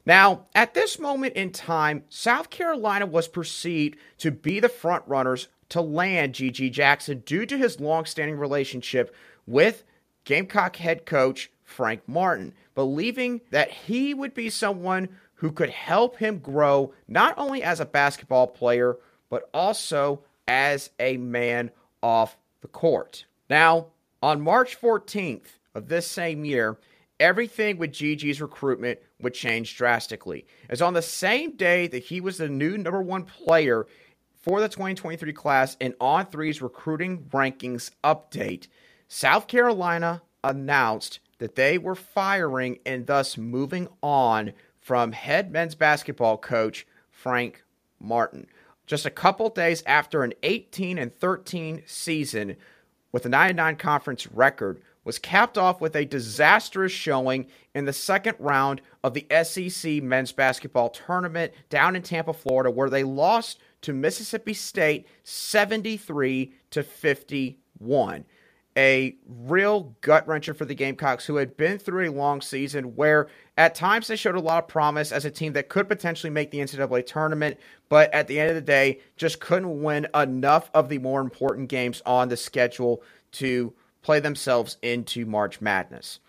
Now, 0.06 0.46
at 0.54 0.76
this 0.76 1.00
moment 1.00 1.34
in 1.34 1.50
time, 1.50 2.04
South 2.08 2.52
Carolina 2.52 3.08
was 3.08 3.28
perceived 3.28 3.98
to 4.20 4.30
be 4.30 4.60
the 4.60 4.70
front 4.70 5.04
runners 5.08 5.48
to 5.70 5.82
land 5.82 6.36
GG 6.36 6.72
Jackson 6.72 7.24
due 7.26 7.48
to 7.48 7.58
his 7.58 7.80
long-standing 7.80 8.38
relationship 8.38 9.16
with 9.48 9.84
Gamecock 10.24 10.76
head 10.76 11.08
coach 11.08 11.50
Frank 11.64 12.02
Martin, 12.06 12.54
believing 12.76 13.42
that 13.50 13.72
he 13.72 14.14
would 14.14 14.36
be 14.36 14.52
someone 14.52 15.10
who 15.44 15.52
could 15.52 15.70
help 15.70 16.16
him 16.16 16.40
grow 16.40 16.94
not 17.06 17.38
only 17.38 17.62
as 17.62 17.82
a 17.82 17.86
basketball 17.86 18.48
player, 18.48 18.96
but 19.30 19.50
also 19.54 20.24
as 20.48 20.90
a 21.02 21.18
man 21.18 21.70
off 22.02 22.38
the 22.62 22.68
court. 22.70 23.26
Now, 23.50 23.88
on 24.22 24.40
March 24.40 24.80
14th 24.80 25.58
of 25.76 25.90
this 25.90 26.08
same 26.08 26.46
year, 26.46 26.78
everything 27.20 27.78
with 27.78 27.92
GG's 27.92 28.40
recruitment 28.40 29.00
would 29.20 29.34
change 29.34 29.76
drastically. 29.76 30.46
As 30.70 30.82
on 30.82 30.94
the 30.94 31.02
same 31.02 31.58
day 31.58 31.88
that 31.88 32.04
he 32.04 32.22
was 32.22 32.38
the 32.38 32.48
new 32.48 32.78
number 32.78 33.02
one 33.02 33.26
player 33.26 33.86
for 34.32 34.62
the 34.62 34.70
2023 34.70 35.34
class 35.34 35.76
in 35.82 35.92
On3's 36.00 36.62
recruiting 36.62 37.26
rankings 37.34 37.92
update, 38.02 38.70
South 39.10 39.48
Carolina 39.48 40.22
announced 40.42 41.20
that 41.40 41.56
they 41.56 41.78
were 41.78 41.96
firing 41.96 42.80
and 42.86 43.08
thus 43.08 43.38
moving 43.38 43.90
on 44.02 44.54
from 44.84 45.14
head 45.14 45.50
men's 45.50 45.76
basketball 45.76 46.38
coach 46.38 46.86
Frank 47.10 47.64
Martin. 48.00 48.48
Just 48.86 49.06
a 49.06 49.10
couple 49.10 49.50
days 49.50 49.82
after 49.86 50.24
an 50.24 50.34
18 50.44 50.98
and 50.98 51.16
13 51.16 51.84
season 51.86 52.58
with 53.14 53.26
a 53.26 53.30
99 53.30 53.78
conference 53.78 54.28
record 54.28 54.82
was 55.06 55.20
capped 55.20 55.58
off 55.58 55.80
with 55.80 55.96
a 55.96 56.06
disastrous 56.06 56.92
showing 56.92 57.48
in 57.74 57.86
the 57.86 57.94
second 57.94 58.36
round 58.40 58.82
of 59.04 59.14
the 59.14 59.26
SEC 59.44 60.04
men's 60.04 60.34
basketball 60.34 60.90
tournament 60.90 61.54
down 61.70 61.96
in 61.96 62.02
Tampa, 62.02 62.34
Florida, 62.34 62.70
where 62.70 62.90
they 62.90 63.04
lost 63.04 63.60
to 63.82 63.94
Mississippi 63.94 64.54
State 64.54 65.08
73 65.24 66.54
to 66.72 66.84
51 66.84 68.26
a 68.78 69.16
real 69.28 69.96
gut 70.02 70.28
wrencher 70.28 70.56
for 70.56 70.66
the 70.66 70.76
Gamecocks, 70.76 71.26
who 71.26 71.36
had 71.36 71.56
been 71.58 71.78
through 71.78 72.10
a 72.10 72.12
long 72.12 72.42
season 72.42 72.96
where 72.96 73.28
at 73.58 73.76
times 73.76 74.08
they 74.08 74.16
showed 74.16 74.36
a 74.36 74.42
lot 74.42 74.64
of 74.64 74.68
promise 74.68 75.12
as 75.12 75.26
a 75.26 75.32
team 75.32 75.54
that 75.54 75.70
could 75.70 75.88
potentially 75.88 76.30
make 76.30 76.52
the 76.52 76.60
NCAA 76.60 77.06
tournament, 77.06 77.60
but 77.90 78.14
at 78.14 78.28
the 78.28 78.40
end 78.40 78.50
of 78.50 78.56
the 78.56 78.62
day, 78.62 79.00
just 79.16 79.40
couldn't 79.40 79.82
win 79.82 80.08
enough 80.16 80.72
of 80.74 80.90
the 80.90 80.98
more 80.98 81.22
important 81.22 81.70
games 81.70 82.02
on 82.06 82.30
the 82.30 82.38
schedule 82.38 83.04
to 83.34 83.74
play 84.02 84.20
themselves 84.20 84.78
into 84.82 85.26
March 85.26 85.62
Madness. 85.62 86.20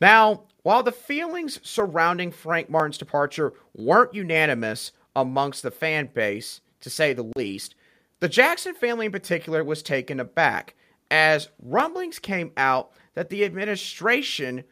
Now, 0.00 0.42
while 0.62 0.82
the 0.82 0.92
feelings 0.92 1.60
surrounding 1.62 2.30
Frank 2.32 2.70
Martin's 2.70 2.98
departure 2.98 3.52
weren't 3.74 4.14
unanimous 4.14 4.92
amongst 5.16 5.62
the 5.62 5.70
fan 5.70 6.10
base, 6.12 6.60
to 6.80 6.90
say 6.90 7.12
the 7.12 7.30
least, 7.36 7.74
the 8.20 8.28
Jackson 8.28 8.74
family 8.74 9.06
in 9.06 9.12
particular 9.12 9.64
was 9.64 9.82
taken 9.82 10.20
aback 10.20 10.74
as 11.10 11.48
rumblings 11.62 12.18
came 12.18 12.52
out 12.56 12.92
that 13.14 13.28
the 13.28 13.44
administration 13.44 14.64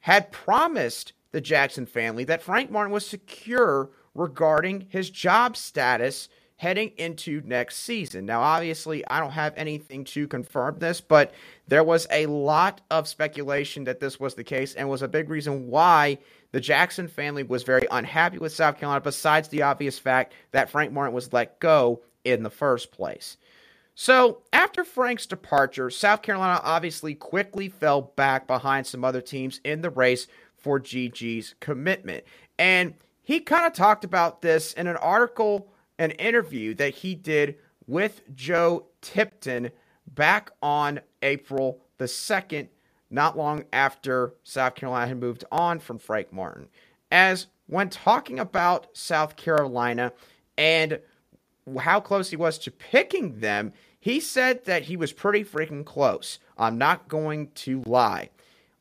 had 0.00 0.32
promised 0.32 1.12
the 1.32 1.40
Jackson 1.40 1.86
family 1.86 2.24
that 2.24 2.42
Frank 2.42 2.70
Martin 2.70 2.92
was 2.92 3.06
secure 3.06 3.90
regarding 4.14 4.86
his 4.90 5.10
job 5.10 5.56
status 5.56 6.28
heading 6.56 6.92
into 6.96 7.42
next 7.44 7.78
season. 7.78 8.24
Now, 8.24 8.40
obviously, 8.40 9.04
I 9.08 9.18
don't 9.18 9.32
have 9.32 9.52
anything 9.56 10.04
to 10.04 10.28
confirm 10.28 10.78
this, 10.78 11.00
but 11.00 11.34
there 11.66 11.82
was 11.82 12.06
a 12.10 12.26
lot 12.26 12.80
of 12.88 13.08
speculation 13.08 13.82
that 13.84 13.98
this 13.98 14.20
was 14.20 14.34
the 14.34 14.44
case 14.44 14.74
and 14.74 14.88
was 14.88 15.02
a 15.02 15.08
big 15.08 15.28
reason 15.28 15.68
why 15.68 16.18
the 16.52 16.60
Jackson 16.60 17.08
family 17.08 17.42
was 17.42 17.64
very 17.64 17.86
unhappy 17.90 18.38
with 18.38 18.52
South 18.52 18.78
Carolina, 18.78 19.00
besides 19.00 19.48
the 19.48 19.62
obvious 19.62 19.98
fact 19.98 20.34
that 20.52 20.70
Frank 20.70 20.92
Martin 20.92 21.14
was 21.14 21.32
let 21.32 21.58
go 21.58 22.00
in 22.24 22.44
the 22.44 22.50
first 22.50 22.92
place. 22.92 23.38
So, 23.94 24.42
after 24.52 24.84
Frank's 24.84 25.26
departure, 25.26 25.90
South 25.90 26.22
Carolina 26.22 26.60
obviously 26.64 27.14
quickly 27.14 27.68
fell 27.68 28.00
back 28.00 28.46
behind 28.46 28.86
some 28.86 29.04
other 29.04 29.20
teams 29.20 29.60
in 29.64 29.82
the 29.82 29.90
race 29.90 30.26
for 30.56 30.80
GG's 30.80 31.54
commitment. 31.60 32.24
And 32.58 32.94
he 33.22 33.40
kind 33.40 33.66
of 33.66 33.74
talked 33.74 34.04
about 34.04 34.40
this 34.40 34.72
in 34.72 34.86
an 34.86 34.96
article, 34.96 35.68
an 35.98 36.12
interview 36.12 36.74
that 36.74 36.94
he 36.94 37.14
did 37.14 37.56
with 37.86 38.22
Joe 38.34 38.86
Tipton 39.02 39.70
back 40.06 40.50
on 40.62 41.00
April 41.22 41.80
the 41.98 42.04
2nd, 42.06 42.68
not 43.10 43.36
long 43.36 43.64
after 43.72 44.34
South 44.42 44.74
Carolina 44.74 45.08
had 45.08 45.20
moved 45.20 45.44
on 45.52 45.78
from 45.78 45.98
Frank 45.98 46.32
Martin. 46.32 46.68
As 47.10 47.46
when 47.66 47.90
talking 47.90 48.38
about 48.38 48.96
South 48.96 49.36
Carolina 49.36 50.12
and 50.56 50.98
how 51.78 52.00
close 52.00 52.30
he 52.30 52.36
was 52.36 52.58
to 52.58 52.70
picking 52.70 53.40
them, 53.40 53.72
he 54.00 54.20
said 54.20 54.64
that 54.64 54.82
he 54.82 54.96
was 54.96 55.12
pretty 55.12 55.44
freaking 55.44 55.84
close. 55.84 56.38
I'm 56.58 56.78
not 56.78 57.08
going 57.08 57.50
to 57.54 57.82
lie. 57.86 58.30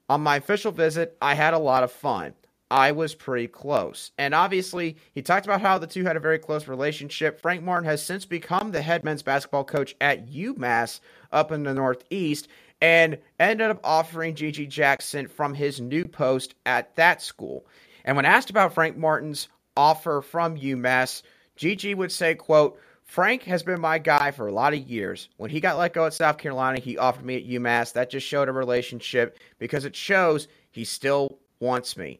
On 0.09 0.21
my 0.21 0.37
official 0.37 0.71
visit, 0.71 1.15
I 1.21 1.35
had 1.35 1.53
a 1.53 1.59
lot 1.59 1.83
of 1.83 1.91
fun. 1.91 2.33
I 2.71 2.93
was 2.93 3.15
pretty 3.15 3.47
close. 3.47 4.11
And 4.17 4.33
obviously, 4.33 4.95
he 5.13 5.21
talked 5.21 5.45
about 5.45 5.61
how 5.61 5.77
the 5.77 5.87
two 5.87 6.05
had 6.05 6.15
a 6.15 6.21
very 6.21 6.39
close 6.39 6.67
relationship. 6.67 7.41
Frank 7.41 7.63
Martin 7.63 7.87
has 7.89 8.01
since 8.01 8.25
become 8.25 8.71
the 8.71 8.81
head 8.81 9.03
men's 9.03 9.23
basketball 9.23 9.65
coach 9.65 9.93
at 9.99 10.27
UMass 10.29 11.01
up 11.31 11.51
in 11.51 11.63
the 11.63 11.73
Northeast 11.73 12.47
and 12.81 13.17
ended 13.39 13.69
up 13.69 13.81
offering 13.83 14.35
GG 14.35 14.69
Jackson 14.69 15.27
from 15.27 15.53
his 15.53 15.81
new 15.81 16.05
post 16.05 16.55
at 16.65 16.95
that 16.95 17.21
school. 17.21 17.65
And 18.05 18.15
when 18.15 18.25
asked 18.25 18.49
about 18.49 18.73
Frank 18.73 18.97
Martin's 18.97 19.49
offer 19.77 20.21
from 20.21 20.57
UMass, 20.57 21.21
GG 21.61 21.95
would 21.95 22.11
say, 22.11 22.33
quote, 22.33 22.79
Frank 23.03 23.43
has 23.43 23.61
been 23.61 23.79
my 23.79 23.99
guy 23.99 24.31
for 24.31 24.47
a 24.47 24.51
lot 24.51 24.73
of 24.73 24.79
years. 24.79 25.29
When 25.37 25.51
he 25.51 25.59
got 25.59 25.77
let 25.77 25.93
go 25.93 26.07
at 26.07 26.13
South 26.15 26.39
Carolina, 26.39 26.79
he 26.79 26.97
offered 26.97 27.23
me 27.23 27.35
at 27.35 27.47
UMass. 27.47 27.93
That 27.93 28.09
just 28.09 28.25
showed 28.25 28.49
a 28.49 28.51
relationship 28.51 29.37
because 29.59 29.85
it 29.85 29.95
shows 29.95 30.47
he 30.71 30.83
still 30.83 31.37
wants 31.59 31.95
me. 31.95 32.19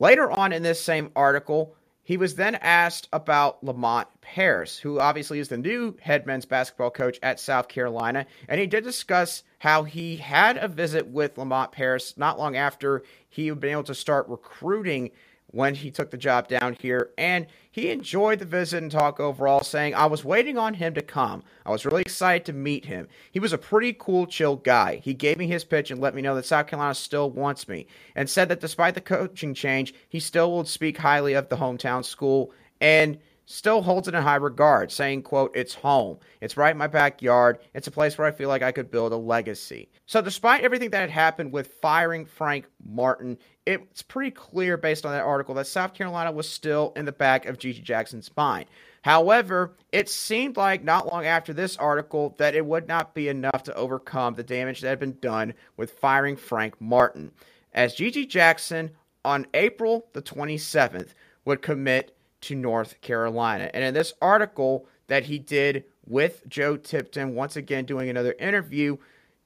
Later 0.00 0.30
on 0.30 0.52
in 0.52 0.62
this 0.62 0.82
same 0.82 1.10
article, 1.16 1.74
he 2.02 2.18
was 2.18 2.34
then 2.34 2.56
asked 2.56 3.08
about 3.10 3.64
Lamont 3.64 4.06
Paris, 4.20 4.76
who 4.76 5.00
obviously 5.00 5.38
is 5.38 5.48
the 5.48 5.56
new 5.56 5.96
head 6.02 6.26
men's 6.26 6.44
basketball 6.44 6.90
coach 6.90 7.18
at 7.22 7.40
South 7.40 7.68
Carolina. 7.68 8.26
And 8.48 8.60
he 8.60 8.66
did 8.66 8.84
discuss 8.84 9.44
how 9.60 9.84
he 9.84 10.18
had 10.18 10.58
a 10.58 10.68
visit 10.68 11.06
with 11.06 11.38
Lamont 11.38 11.72
Paris 11.72 12.18
not 12.18 12.38
long 12.38 12.54
after 12.54 13.02
he 13.30 13.46
had 13.46 13.60
been 13.60 13.70
able 13.70 13.84
to 13.84 13.94
start 13.94 14.28
recruiting 14.28 15.10
when 15.54 15.74
he 15.76 15.90
took 15.90 16.10
the 16.10 16.16
job 16.16 16.48
down 16.48 16.76
here, 16.80 17.10
and 17.16 17.46
he 17.70 17.90
enjoyed 17.90 18.38
the 18.38 18.44
visit 18.44 18.82
and 18.82 18.90
talk 18.90 19.20
overall, 19.20 19.62
saying, 19.62 19.94
I 19.94 20.06
was 20.06 20.24
waiting 20.24 20.58
on 20.58 20.74
him 20.74 20.94
to 20.94 21.02
come. 21.02 21.42
I 21.64 21.70
was 21.70 21.86
really 21.86 22.02
excited 22.02 22.44
to 22.46 22.52
meet 22.52 22.84
him. 22.84 23.08
He 23.30 23.40
was 23.40 23.52
a 23.52 23.58
pretty 23.58 23.92
cool, 23.92 24.26
chill 24.26 24.56
guy. 24.56 24.96
He 24.96 25.14
gave 25.14 25.38
me 25.38 25.46
his 25.46 25.64
pitch 25.64 25.90
and 25.90 26.00
let 26.00 26.14
me 26.14 26.22
know 26.22 26.34
that 26.34 26.44
South 26.44 26.66
Carolina 26.66 26.94
still 26.94 27.30
wants 27.30 27.68
me, 27.68 27.86
and 28.14 28.28
said 28.28 28.48
that 28.48 28.60
despite 28.60 28.94
the 28.94 29.00
coaching 29.00 29.54
change, 29.54 29.94
he 30.08 30.20
still 30.20 30.50
will 30.50 30.64
speak 30.64 30.98
highly 30.98 31.34
of 31.34 31.48
the 31.48 31.56
hometown 31.56 32.04
school 32.04 32.52
and 32.80 33.18
still 33.46 33.82
holds 33.82 34.08
it 34.08 34.14
in 34.14 34.22
high 34.22 34.36
regard, 34.36 34.90
saying, 34.90 35.22
quote, 35.22 35.54
it's 35.54 35.74
home. 35.74 36.18
It's 36.40 36.56
right 36.56 36.70
in 36.70 36.78
my 36.78 36.86
backyard. 36.86 37.58
It's 37.74 37.86
a 37.86 37.92
place 37.92 38.16
where 38.16 38.26
I 38.26 38.32
feel 38.32 38.48
like 38.48 38.62
I 38.62 38.72
could 38.72 38.90
build 38.90 39.12
a 39.12 39.16
legacy. 39.16 39.88
So 40.06 40.22
despite 40.22 40.64
everything 40.64 40.90
that 40.90 41.00
had 41.00 41.10
happened 41.10 41.52
with 41.52 41.74
firing 41.80 42.24
Frank 42.24 42.66
Martin, 42.84 43.38
it's 43.66 44.02
pretty 44.02 44.30
clear 44.30 44.76
based 44.76 45.06
on 45.06 45.12
that 45.12 45.24
article 45.24 45.54
that 45.54 45.66
South 45.66 45.94
Carolina 45.94 46.32
was 46.32 46.48
still 46.48 46.92
in 46.96 47.04
the 47.04 47.12
back 47.12 47.46
of 47.46 47.58
GG 47.58 47.82
Jackson's 47.82 48.30
mind. 48.36 48.66
However, 49.02 49.76
it 49.92 50.08
seemed 50.08 50.56
like 50.56 50.82
not 50.82 51.12
long 51.12 51.26
after 51.26 51.52
this 51.52 51.76
article 51.76 52.34
that 52.38 52.54
it 52.54 52.64
would 52.64 52.88
not 52.88 53.14
be 53.14 53.28
enough 53.28 53.62
to 53.64 53.74
overcome 53.74 54.34
the 54.34 54.42
damage 54.42 54.80
that 54.80 54.88
had 54.88 54.98
been 54.98 55.18
done 55.20 55.54
with 55.76 55.98
firing 55.98 56.36
Frank 56.36 56.80
Martin, 56.80 57.32
as 57.72 57.94
GG 57.94 58.28
Jackson 58.28 58.92
on 59.24 59.46
April 59.52 60.06
the 60.14 60.22
27th 60.22 61.10
would 61.44 61.60
commit 61.60 62.16
to 62.44 62.54
North 62.54 63.00
Carolina. 63.00 63.70
And 63.74 63.84
in 63.84 63.94
this 63.94 64.12
article 64.20 64.86
that 65.06 65.24
he 65.24 65.38
did 65.38 65.84
with 66.06 66.42
Joe 66.48 66.76
Tipton, 66.76 67.34
once 67.34 67.56
again 67.56 67.84
doing 67.84 68.08
another 68.08 68.34
interview, 68.38 68.96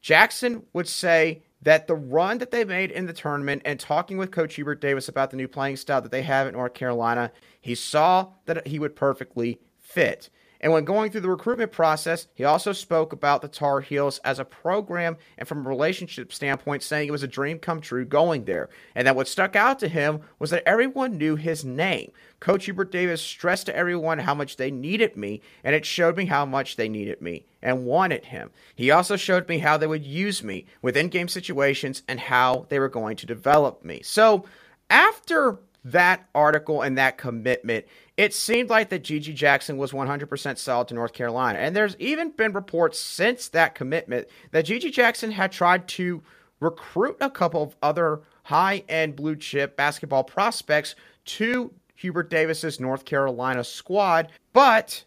Jackson 0.01 0.65
would 0.73 0.89
say 0.89 1.43
that 1.63 1.87
the 1.87 1.95
run 1.95 2.39
that 2.39 2.51
they 2.51 2.65
made 2.65 2.91
in 2.91 3.07
the 3.07 3.13
tournament 3.13 3.63
and 3.65 3.81
talking 3.81 4.17
with 4.17 4.31
Coach 4.31 4.55
Hubert 4.55 4.81
Davis 4.81 5.09
about 5.09 5.31
the 5.31 5.37
new 5.37 5.49
playing 5.49 5.77
style 5.77 6.01
that 6.01 6.13
they 6.13 6.23
have 6.23 6.47
at 6.47 6.53
North 6.53 6.75
Carolina, 6.75 7.33
he 7.61 7.75
saw 7.75 8.29
that 8.47 8.67
he 8.67 8.79
would 8.79 8.95
perfectly 8.95 9.61
fit. 9.81 10.31
And 10.61 10.73
when 10.73 10.85
going 10.85 11.11
through 11.11 11.21
the 11.23 11.31
recruitment 11.31 11.73
process, 11.73 12.27
he 12.35 12.45
also 12.45 12.73
spoke 12.73 13.13
about 13.13 13.43
the 13.43 13.49
Tar 13.49 13.81
Heels 13.81 14.19
as 14.25 14.39
a 14.39 14.45
program 14.45 15.17
and 15.37 15.47
from 15.47 15.65
a 15.65 15.69
relationship 15.69 16.33
standpoint, 16.33 16.83
saying 16.83 17.09
it 17.09 17.13
was 17.13 17.23
a 17.23 17.29
dream 17.29 17.59
come 17.59 17.81
true 17.81 18.05
going 18.05 18.45
there. 18.45 18.69
And 18.95 19.07
that 19.07 19.17
what 19.17 19.29
stuck 19.29 19.55
out 19.55 19.79
to 19.81 19.89
him 19.89 20.21
was 20.39 20.51
that 20.51 20.67
everyone 20.67 21.17
knew 21.17 21.37
his 21.37 21.65
name. 21.65 22.13
Coach 22.41 22.67
Hubert 22.67 22.93
Davis 22.93 23.21
stressed 23.21 23.67
to 23.67 23.77
everyone 23.77 24.19
how 24.19 24.35
much 24.35 24.57
they 24.57 24.71
needed 24.71 25.17
me, 25.17 25.41
and 25.65 25.75
it 25.75 25.85
showed 25.85 26.17
me 26.17 26.27
how 26.27 26.45
much 26.45 26.77
they 26.77 26.89
needed 26.89 27.21
me 27.21 27.45
and 27.63 27.85
wanted 27.85 28.27
him. 28.27 28.51
He 28.75 28.91
also 28.91 29.17
showed 29.17 29.49
me 29.49 29.59
how 29.59 29.77
they 29.77 29.87
would 29.87 30.05
use 30.05 30.43
me 30.43 30.67
within 30.83 31.09
game 31.09 31.29
situations 31.29 32.03
and 32.07 32.21
how 32.21 32.67
they 32.69 32.79
were 32.79 32.89
going 32.89 33.17
to 33.17 33.27
develop 33.27 33.85
me. 33.85 34.01
So 34.03 34.45
after 34.91 35.59
that 35.85 36.29
article 36.35 36.83
and 36.83 36.99
that 36.99 37.19
commitment, 37.19 37.87
it 38.17 38.35
seemed 38.35 38.69
like 38.69 38.89
that 38.89 39.05
GG 39.05 39.35
Jackson 39.35 39.77
was 39.77 39.93
100% 39.93 40.59
solid 40.59 40.89
to 40.89 40.95
North 40.95 41.13
Carolina. 41.13 41.59
And 41.59 41.75
there's 41.75 41.97
even 41.99 42.31
been 42.31 42.53
reports 42.53 42.99
since 42.99 43.49
that 43.49 43.75
commitment 43.75 44.29
that 44.51 44.67
GG 44.67 44.93
Jackson 44.93 45.31
had 45.31 45.53
tried 45.53 45.89
to 45.89 46.23
recruit 46.61 47.17
a 47.21 47.31
couple 47.31 47.63
of 47.63 47.77
other 47.83 48.23
high 48.45 48.83
end 48.89 49.15
blue 49.15 49.37
chip 49.37 49.77
basketball 49.77 50.25
prospects 50.25 50.95
to 51.25 51.73
Hubert 51.95 52.31
Davis's 52.31 52.81
North 52.81 53.05
Carolina 53.05 53.63
squad. 53.65 54.31
But 54.53 55.05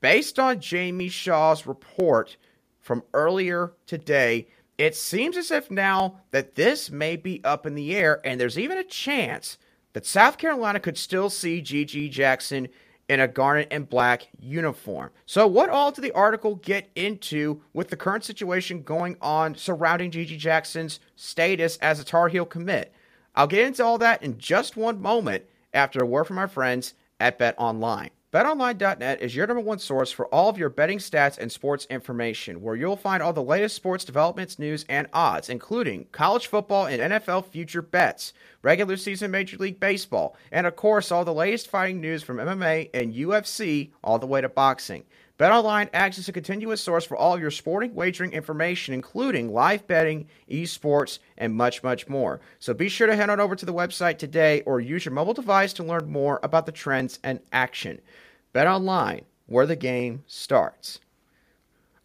based 0.00 0.38
on 0.38 0.60
Jamie 0.60 1.08
Shaw's 1.08 1.66
report 1.66 2.36
from 2.80 3.02
earlier 3.12 3.72
today, 3.86 4.46
it 4.76 4.96
seems 4.96 5.36
as 5.36 5.50
if 5.50 5.70
now 5.70 6.20
that 6.30 6.54
this 6.54 6.90
may 6.90 7.16
be 7.16 7.42
up 7.44 7.64
in 7.66 7.74
the 7.74 7.94
air, 7.94 8.20
and 8.24 8.40
there's 8.40 8.58
even 8.58 8.76
a 8.78 8.84
chance 8.84 9.56
that 9.94 10.04
South 10.04 10.36
Carolina 10.36 10.78
could 10.78 10.98
still 10.98 11.30
see 11.30 11.62
GG 11.62 12.10
Jackson 12.10 12.68
in 13.08 13.20
a 13.20 13.28
garnet 13.28 13.68
and 13.70 13.88
black 13.88 14.28
uniform. 14.38 15.10
So, 15.26 15.46
what 15.46 15.68
all 15.68 15.90
did 15.90 16.02
the 16.02 16.12
article 16.12 16.56
get 16.56 16.90
into 16.94 17.62
with 17.72 17.88
the 17.88 17.96
current 17.96 18.24
situation 18.24 18.82
going 18.82 19.16
on 19.20 19.54
surrounding 19.54 20.10
GG 20.10 20.38
Jackson's 20.38 21.00
status 21.16 21.76
as 21.78 22.00
a 22.00 22.04
Tar 22.04 22.28
Heel 22.28 22.46
commit? 22.46 22.94
I'll 23.34 23.46
get 23.46 23.66
into 23.66 23.84
all 23.84 23.98
that 23.98 24.22
in 24.22 24.38
just 24.38 24.76
one 24.76 25.00
moment 25.00 25.44
after 25.72 26.00
a 26.00 26.06
word 26.06 26.24
from 26.24 26.38
our 26.38 26.48
friends 26.48 26.94
at 27.20 27.38
BetOnline. 27.38 28.10
BetOnline.net 28.34 29.22
is 29.22 29.36
your 29.36 29.46
number 29.46 29.60
one 29.60 29.78
source 29.78 30.10
for 30.10 30.26
all 30.26 30.48
of 30.48 30.58
your 30.58 30.68
betting 30.68 30.98
stats 30.98 31.38
and 31.38 31.52
sports 31.52 31.86
information, 31.88 32.60
where 32.60 32.74
you'll 32.74 32.96
find 32.96 33.22
all 33.22 33.32
the 33.32 33.40
latest 33.40 33.76
sports 33.76 34.04
developments, 34.04 34.58
news, 34.58 34.84
and 34.88 35.06
odds, 35.12 35.48
including 35.48 36.06
college 36.10 36.48
football 36.48 36.86
and 36.86 37.00
NFL 37.00 37.46
future 37.46 37.80
bets, 37.80 38.32
regular 38.62 38.96
season 38.96 39.30
Major 39.30 39.56
League 39.58 39.78
Baseball, 39.78 40.36
and 40.50 40.66
of 40.66 40.74
course, 40.74 41.12
all 41.12 41.24
the 41.24 41.32
latest 41.32 41.68
fighting 41.68 42.00
news 42.00 42.24
from 42.24 42.38
MMA 42.38 42.90
and 42.92 43.14
UFC, 43.14 43.92
all 44.02 44.18
the 44.18 44.26
way 44.26 44.40
to 44.40 44.48
boxing. 44.48 45.04
BetOnline 45.38 45.90
acts 45.92 46.18
as 46.18 46.28
a 46.28 46.32
continuous 46.32 46.80
source 46.80 47.04
for 47.04 47.16
all 47.16 47.34
of 47.34 47.40
your 47.40 47.50
sporting 47.50 47.92
wagering 47.94 48.32
information, 48.32 48.94
including 48.94 49.52
live 49.52 49.84
betting, 49.88 50.28
esports, 50.48 51.18
and 51.38 51.52
much, 51.52 51.82
much 51.82 52.08
more. 52.08 52.40
So 52.60 52.72
be 52.72 52.88
sure 52.88 53.08
to 53.08 53.16
head 53.16 53.30
on 53.30 53.40
over 53.40 53.56
to 53.56 53.66
the 53.66 53.74
website 53.74 54.18
today 54.18 54.62
or 54.62 54.80
use 54.80 55.04
your 55.04 55.14
mobile 55.14 55.34
device 55.34 55.72
to 55.74 55.82
learn 55.82 56.10
more 56.10 56.38
about 56.44 56.66
the 56.66 56.72
trends 56.72 57.18
and 57.24 57.40
action. 57.52 58.00
BetOnline, 58.54 59.24
where 59.46 59.66
the 59.66 59.76
game 59.76 60.22
starts. 60.26 61.00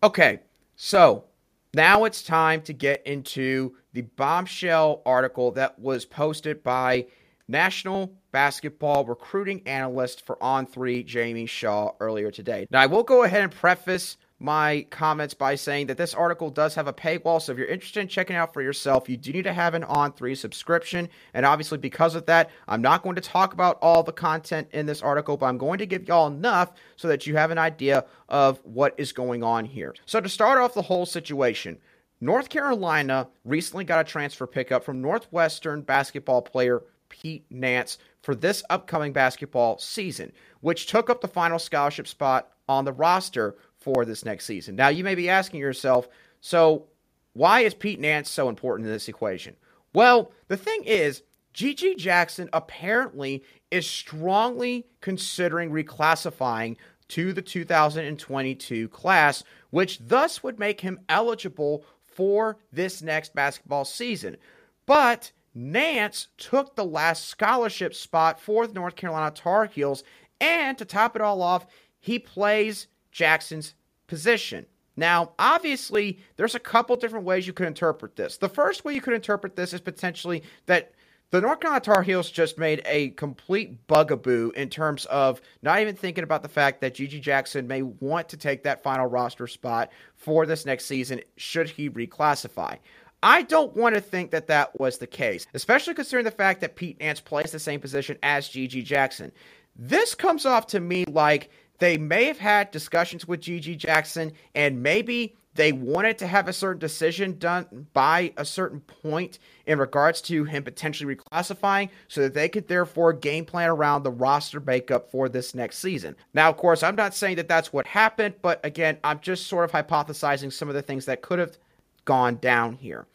Okay, 0.01 0.39
so 0.75 1.25
now 1.73 2.05
it's 2.05 2.23
time 2.23 2.61
to 2.63 2.73
get 2.73 3.05
into 3.05 3.75
the 3.93 4.01
bombshell 4.01 5.01
article 5.05 5.51
that 5.51 5.77
was 5.79 6.05
posted 6.05 6.63
by 6.63 7.05
National 7.47 8.13
basketball 8.31 9.05
recruiting 9.05 9.61
analyst 9.65 10.25
for 10.25 10.35
On3, 10.37 11.05
Jamie 11.05 11.47
Shaw, 11.47 11.93
earlier 11.99 12.29
today. 12.29 12.67
Now, 12.69 12.81
I 12.81 12.85
will 12.85 13.03
go 13.03 13.23
ahead 13.23 13.43
and 13.43 13.51
preface 13.51 14.17
my 14.39 14.85
comments 14.89 15.33
by 15.33 15.55
saying 15.55 15.87
that 15.87 15.97
this 15.97 16.13
article 16.13 16.49
does 16.49 16.73
have 16.75 16.87
a 16.87 16.93
paywall. 16.93 17.41
So 17.41 17.51
if 17.51 17.57
you're 17.57 17.67
interested 17.67 17.99
in 17.99 18.07
checking 18.07 18.37
out 18.37 18.53
for 18.53 18.61
yourself, 18.61 19.09
you 19.09 19.17
do 19.17 19.33
need 19.33 19.43
to 19.43 19.53
have 19.53 19.73
an 19.73 19.83
On3 19.83 20.35
subscription. 20.37 21.09
And 21.33 21.45
obviously, 21.45 21.77
because 21.77 22.15
of 22.15 22.25
that, 22.27 22.49
I'm 22.67 22.81
not 22.81 23.03
going 23.03 23.15
to 23.15 23.21
talk 23.21 23.53
about 23.53 23.77
all 23.81 24.01
the 24.01 24.13
content 24.13 24.69
in 24.71 24.85
this 24.85 25.01
article, 25.01 25.35
but 25.35 25.47
I'm 25.47 25.57
going 25.57 25.79
to 25.79 25.85
give 25.85 26.07
y'all 26.07 26.27
enough 26.27 26.71
so 26.95 27.09
that 27.09 27.27
you 27.27 27.35
have 27.35 27.51
an 27.51 27.57
idea 27.57 28.05
of 28.29 28.59
what 28.63 28.95
is 28.97 29.11
going 29.11 29.43
on 29.43 29.65
here. 29.65 29.93
So 30.05 30.21
to 30.21 30.29
start 30.29 30.57
off 30.57 30.73
the 30.73 30.81
whole 30.83 31.05
situation, 31.05 31.77
North 32.21 32.49
Carolina 32.49 33.27
recently 33.43 33.83
got 33.83 34.01
a 34.01 34.09
transfer 34.09 34.47
pickup 34.47 34.83
from 34.83 35.01
Northwestern 35.01 35.81
basketball 35.81 36.41
player 36.41 36.83
Pete 37.09 37.45
Nance 37.49 37.97
for 38.21 38.35
this 38.35 38.63
upcoming 38.69 39.11
basketball 39.11 39.77
season, 39.79 40.31
which 40.61 40.85
took 40.85 41.09
up 41.09 41.21
the 41.21 41.27
final 41.27 41.59
scholarship 41.59 42.07
spot 42.07 42.51
on 42.67 42.85
the 42.85 42.93
roster 42.93 43.55
for 43.79 44.05
this 44.05 44.25
next 44.25 44.45
season. 44.45 44.75
Now, 44.75 44.89
you 44.89 45.03
may 45.03 45.15
be 45.15 45.29
asking 45.29 45.59
yourself, 45.59 46.07
so 46.41 46.87
why 47.33 47.61
is 47.61 47.73
Pete 47.73 47.99
Nance 47.99 48.29
so 48.29 48.49
important 48.49 48.87
in 48.87 48.93
this 48.93 49.07
equation? 49.07 49.55
Well, 49.93 50.31
the 50.47 50.57
thing 50.57 50.83
is, 50.83 51.23
GG 51.53 51.97
Jackson 51.97 52.49
apparently 52.53 53.43
is 53.71 53.87
strongly 53.87 54.85
considering 55.01 55.71
reclassifying 55.71 56.77
to 57.09 57.33
the 57.33 57.41
2022 57.41 58.87
class, 58.89 59.43
which 59.71 59.99
thus 59.99 60.43
would 60.43 60.59
make 60.59 60.81
him 60.81 60.99
eligible 61.09 61.83
for 62.05 62.57
this 62.71 63.01
next 63.01 63.33
basketball 63.33 63.85
season. 63.85 64.37
But 64.85 65.31
Nance 65.55 66.27
took 66.37 66.75
the 66.75 66.85
last 66.85 67.25
scholarship 67.27 67.93
spot 67.93 68.39
for 68.39 68.67
the 68.67 68.73
North 68.73 68.95
Carolina 68.95 69.31
Tar 69.31 69.65
Heels. 69.65 70.03
And 70.39 70.77
to 70.77 70.85
top 70.85 71.15
it 71.15 71.21
all 71.21 71.41
off, 71.41 71.65
he 71.99 72.19
plays 72.19 72.87
Jackson's 73.11 73.75
position. 74.07 74.65
Now, 74.95 75.31
obviously, 75.39 76.19
there's 76.35 76.55
a 76.55 76.59
couple 76.59 76.95
different 76.97 77.25
ways 77.25 77.47
you 77.47 77.53
could 77.53 77.67
interpret 77.67 78.15
this. 78.15 78.37
The 78.37 78.49
first 78.49 78.83
way 78.83 78.93
you 78.93 79.01
could 79.01 79.13
interpret 79.13 79.55
this 79.55 79.73
is 79.73 79.79
potentially 79.79 80.43
that 80.65 80.91
the 81.31 81.39
North 81.39 81.59
Carolina 81.59 81.79
Tar 81.79 82.01
Heels 82.01 82.31
just 82.31 82.57
made 82.57 82.81
a 82.85 83.11
complete 83.11 83.85
bugaboo 83.87 84.51
in 84.55 84.67
terms 84.67 85.05
of 85.05 85.41
not 85.61 85.79
even 85.79 85.95
thinking 85.95 86.23
about 86.23 86.41
the 86.41 86.49
fact 86.49 86.81
that 86.81 86.95
GG 86.95 87.21
Jackson 87.21 87.67
may 87.67 87.83
want 87.83 88.27
to 88.29 88.37
take 88.37 88.63
that 88.63 88.81
final 88.81 89.05
roster 89.05 89.45
spot 89.47 89.91
for 90.15 90.45
this 90.47 90.65
next 90.65 90.85
season 90.85 91.21
should 91.37 91.69
he 91.69 91.89
reclassify. 91.89 92.77
I 93.21 93.43
don't 93.43 93.75
want 93.75 93.95
to 93.95 94.01
think 94.01 94.31
that 94.31 94.47
that 94.47 94.79
was 94.79 94.97
the 94.97 95.07
case, 95.07 95.45
especially 95.53 95.93
considering 95.93 96.25
the 96.25 96.31
fact 96.31 96.61
that 96.61 96.75
Pete 96.75 96.99
Nance 96.99 97.19
plays 97.19 97.51
the 97.51 97.59
same 97.59 97.79
position 97.79 98.17
as 98.23 98.49
GG 98.49 98.83
Jackson. 98.85 99.31
This 99.75 100.15
comes 100.15 100.45
off 100.45 100.67
to 100.67 100.79
me 100.79 101.05
like 101.05 101.51
they 101.79 101.97
may 101.97 102.25
have 102.25 102.39
had 102.39 102.71
discussions 102.71 103.27
with 103.27 103.41
GG 103.41 103.77
Jackson 103.77 104.33
and 104.53 104.83
maybe 104.83 105.35
they 105.55 105.71
wanted 105.71 106.17
to 106.19 106.27
have 106.27 106.47
a 106.47 106.53
certain 106.53 106.79
decision 106.79 107.37
done 107.37 107.87
by 107.93 108.31
a 108.37 108.45
certain 108.45 108.79
point 108.81 109.39
in 109.65 109.79
regards 109.79 110.21
to 110.21 110.43
him 110.45 110.63
potentially 110.63 111.13
reclassifying 111.13 111.89
so 112.07 112.21
that 112.21 112.33
they 112.33 112.47
could 112.47 112.67
therefore 112.67 113.11
game 113.11 113.45
plan 113.45 113.69
around 113.69 114.03
the 114.03 114.11
roster 114.11 114.59
makeup 114.59 115.09
for 115.09 115.27
this 115.27 115.55
next 115.55 115.79
season. 115.79 116.15
Now, 116.33 116.49
of 116.49 116.57
course, 116.57 116.83
I'm 116.83 116.95
not 116.95 117.15
saying 117.15 117.37
that 117.37 117.47
that's 117.47 117.73
what 117.73 117.87
happened, 117.87 118.35
but 118.41 118.63
again, 118.63 118.99
I'm 119.03 119.19
just 119.19 119.47
sort 119.47 119.65
of 119.65 119.71
hypothesizing 119.71 120.53
some 120.53 120.69
of 120.69 120.75
the 120.75 120.81
things 120.81 121.05
that 121.05 121.21
could 121.21 121.39
have 121.39 121.57
gone 122.05 122.37
down 122.37 122.73
here. 122.73 123.05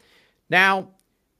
Now, 0.50 0.90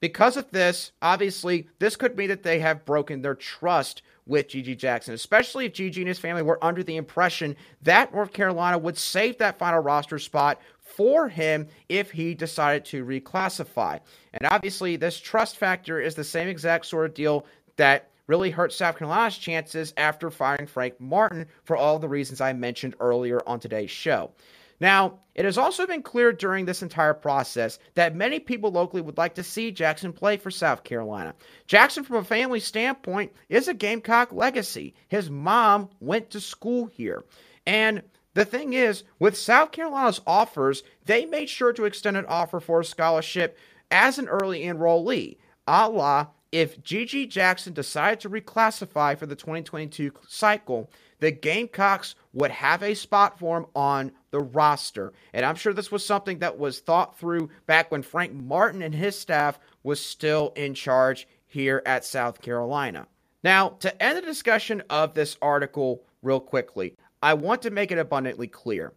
because 0.01 0.37
of 0.37 0.51
this, 0.53 0.93
obviously, 1.03 1.69
this 1.81 1.97
could 1.97 2.17
mean 2.17 2.29
that 2.29 2.43
they 2.43 2.61
have 2.61 2.85
broken 2.85 3.21
their 3.21 3.35
trust 3.35 4.03
with 4.27 4.49
GG 4.49 4.79
Jackson, 4.79 5.15
especially 5.15 5.67
if 5.67 5.73
GG 5.73 5.97
and 5.99 6.09
his 6.09 6.19
family 6.19 6.43
were 6.43 6.63
under 6.65 6.83
the 6.83 6.97
impression 6.97 7.57
that 7.83 8.13
North 8.13 8.33
Carolina 8.33 8.79
would 8.79 8.97
save 8.97 9.39
that 9.39 9.59
final 9.59 9.81
roster 9.81 10.19
spot 10.19 10.61
for 10.81 11.29
him 11.29 11.67
if 11.89 12.11
he 12.11 12.35
decided 12.35 12.85
to 12.87 13.05
reclassify. 13.05 14.01
And 14.33 14.49
obviously, 14.51 14.97
this 14.97 15.19
trust 15.19 15.57
factor 15.57 16.01
is 16.01 16.15
the 16.15 16.25
same 16.25 16.49
exact 16.49 16.87
sort 16.87 17.07
of 17.07 17.15
deal 17.15 17.47
that 17.77 18.11
really 18.27 18.51
hurt 18.51 18.73
South 18.73 18.97
Carolina's 18.97 19.37
chances 19.37 19.93
after 19.97 20.31
firing 20.31 20.67
Frank 20.67 20.99
Martin 21.01 21.47
for 21.65 21.77
all 21.77 21.99
the 21.99 22.09
reasons 22.09 22.41
I 22.41 22.53
mentioned 22.53 22.95
earlier 23.01 23.41
on 23.47 23.61
today's 23.61 23.91
show. 23.91 24.33
Now, 24.81 25.21
it 25.35 25.45
has 25.45 25.59
also 25.59 25.87
been 25.87 26.03
clear 26.03 26.33
during 26.33 26.65
this 26.65 26.83
entire 26.83 27.15
process 27.15 27.79
that 27.95 28.15
many 28.15 28.39
people 28.39 28.71
locally 28.71 29.03
would 29.03 29.19
like 29.19 29.35
to 29.35 29.43
see 29.43 29.71
Jackson 29.71 30.13
play 30.13 30.37
for 30.37 30.51
South 30.51 30.85
Carolina. 30.85 31.35
Jackson, 31.67 32.05
from 32.05 32.17
a 32.17 32.25
family 32.25 32.61
standpoint, 32.61 33.33
is 33.49 33.67
a 33.67 33.75
Gamecock 33.75 34.33
legacy. 34.33 34.95
His 35.09 35.31
mom 35.31 35.91
went 36.01 36.31
to 36.31 36.41
school 36.41 36.87
here. 36.87 37.25
And 37.67 38.03
the 38.35 38.45
thing 38.45 38.75
is, 38.75 39.05
with 39.19 39.37
South 39.37 39.73
Carolina's 39.73 40.21
offers, 40.27 40.83
they 41.07 41.25
made 41.25 41.49
sure 41.49 41.73
to 41.73 41.85
extend 41.85 42.17
an 42.17 42.27
offer 42.27 42.61
for 42.61 42.81
a 42.81 42.85
scholarship 42.85 43.59
as 43.91 44.19
an 44.19 44.29
early 44.29 44.63
enrollee, 44.63 45.39
a 45.67 45.89
la 45.89 46.29
if 46.55 46.81
GG 46.85 47.31
Jackson 47.31 47.73
decided 47.73 48.21
to 48.21 48.31
reclassify 48.31 49.19
for 49.19 49.27
the 49.27 49.35
2022 49.35 50.13
cycle, 50.29 50.89
the 51.19 51.33
Gamecocks 51.33 52.15
would 52.33 52.53
have 52.53 52.81
a 52.81 52.95
spot 52.95 53.41
for 53.41 53.57
him 53.59 53.67
on 53.75 54.13
the 54.35 54.40
roster. 54.40 55.12
And 55.33 55.47
I'm 55.47 55.55
sure 55.55 55.73
this 55.73 55.92
was 55.92 56.05
something 56.05 56.40
that 56.40 56.59
was 56.59 56.81
thought 56.81 57.16
through 57.16 57.51
back 57.66 57.92
when 57.92 58.03
Frank 58.03 58.33
Martin 58.33 58.83
and 58.83 58.92
his 58.92 59.16
staff 59.16 59.61
was 59.85 60.05
still 60.05 60.53
in 60.57 60.75
charge 60.75 61.29
here 61.47 61.81
at 61.87 62.05
South 62.05 62.42
Carolina. 62.42 63.07
Now, 63.44 63.68
to 63.79 64.03
end 64.03 64.18
the 64.18 64.23
discussion 64.23 64.83
of 64.90 65.14
this 65.14 65.37
article 65.40 66.03
real 66.20 66.40
quickly, 66.40 66.97
I 67.23 67.35
want 67.35 67.62
to 67.62 67.70
make 67.70 67.92
it 67.92 67.99
abundantly 67.99 68.49
clear. 68.49 68.92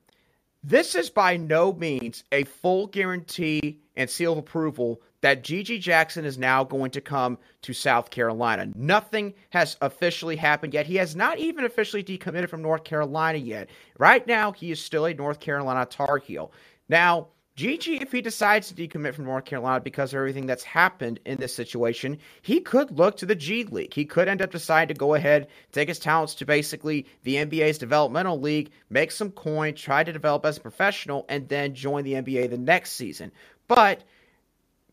This 0.64 0.96
is 0.96 1.12
by 1.12 1.38
no 1.38 1.72
means 1.72 2.24
a 2.32 2.44
full 2.44 2.88
guarantee 2.88 3.78
and 3.96 4.10
seal 4.10 4.32
of 4.32 4.40
approval 4.40 5.04
that 5.22 5.44
GG 5.44 5.82
Jackson 5.82 6.26
is 6.26 6.38
now 6.38 6.64
going 6.64 6.92
to 6.92 7.02
come 7.02 7.38
to 7.64 7.74
South 7.74 8.10
Carolina. 8.10 8.70
Nothing 8.76 9.34
has 9.50 9.78
officially 9.82 10.36
happened 10.36 10.74
yet. 10.74 10.86
He 10.86 10.96
has 10.96 11.16
not 11.16 11.40
even 11.40 11.66
officially 11.66 12.04
decommitted 12.04 12.50
from 12.50 12.62
North 12.62 12.84
Carolina 12.84 13.38
yet. 13.38 13.70
Right 13.98 14.26
now, 14.28 14.52
he 14.52 14.72
is 14.72 14.82
still 14.82 15.06
a 15.06 15.14
North 15.14 15.40
Carolina 15.40 15.86
Tar 15.86 16.18
Heel. 16.20 16.52
Now, 16.90 17.28
GG, 17.58 18.04
if 18.04 18.12
he 18.12 18.22
decides 18.22 18.72
to 18.72 18.76
decommit 18.76 19.16
from 19.16 19.26
North 19.26 19.46
Carolina 19.46 19.82
because 19.82 20.14
of 20.14 20.18
everything 20.20 20.46
that's 20.46 20.64
happened 20.64 21.20
in 21.26 21.40
this 21.40 21.56
situation, 21.56 22.20
he 22.44 22.60
could 22.60 22.96
look 22.96 23.18
to 23.18 23.26
the 23.26 23.34
G 23.34 23.64
League. 23.64 23.96
He 23.96 24.06
could 24.06 24.28
end 24.28 24.44
up 24.44 24.52
deciding 24.52 24.94
to 24.94 25.00
go 25.00 25.16
ahead, 25.16 25.48
take 25.72 25.88
his 25.88 25.98
talents 25.98 26.36
to 26.36 26.46
basically 26.46 27.08
the 27.24 27.38
NBA's 27.38 27.80
developmental 27.80 28.40
league, 28.40 28.70
make 28.92 29.10
some 29.10 29.32
coin, 29.32 29.74
try 29.74 30.04
to 30.04 30.14
develop 30.14 30.46
as 30.46 30.58
a 30.58 30.62
professional, 30.62 31.26
and 31.30 31.50
then 31.50 31.74
join 31.74 32.04
the 32.04 32.14
NBA 32.14 32.52
the 32.52 32.60
next 32.60 32.92
season. 32.92 33.32
But 33.68 34.04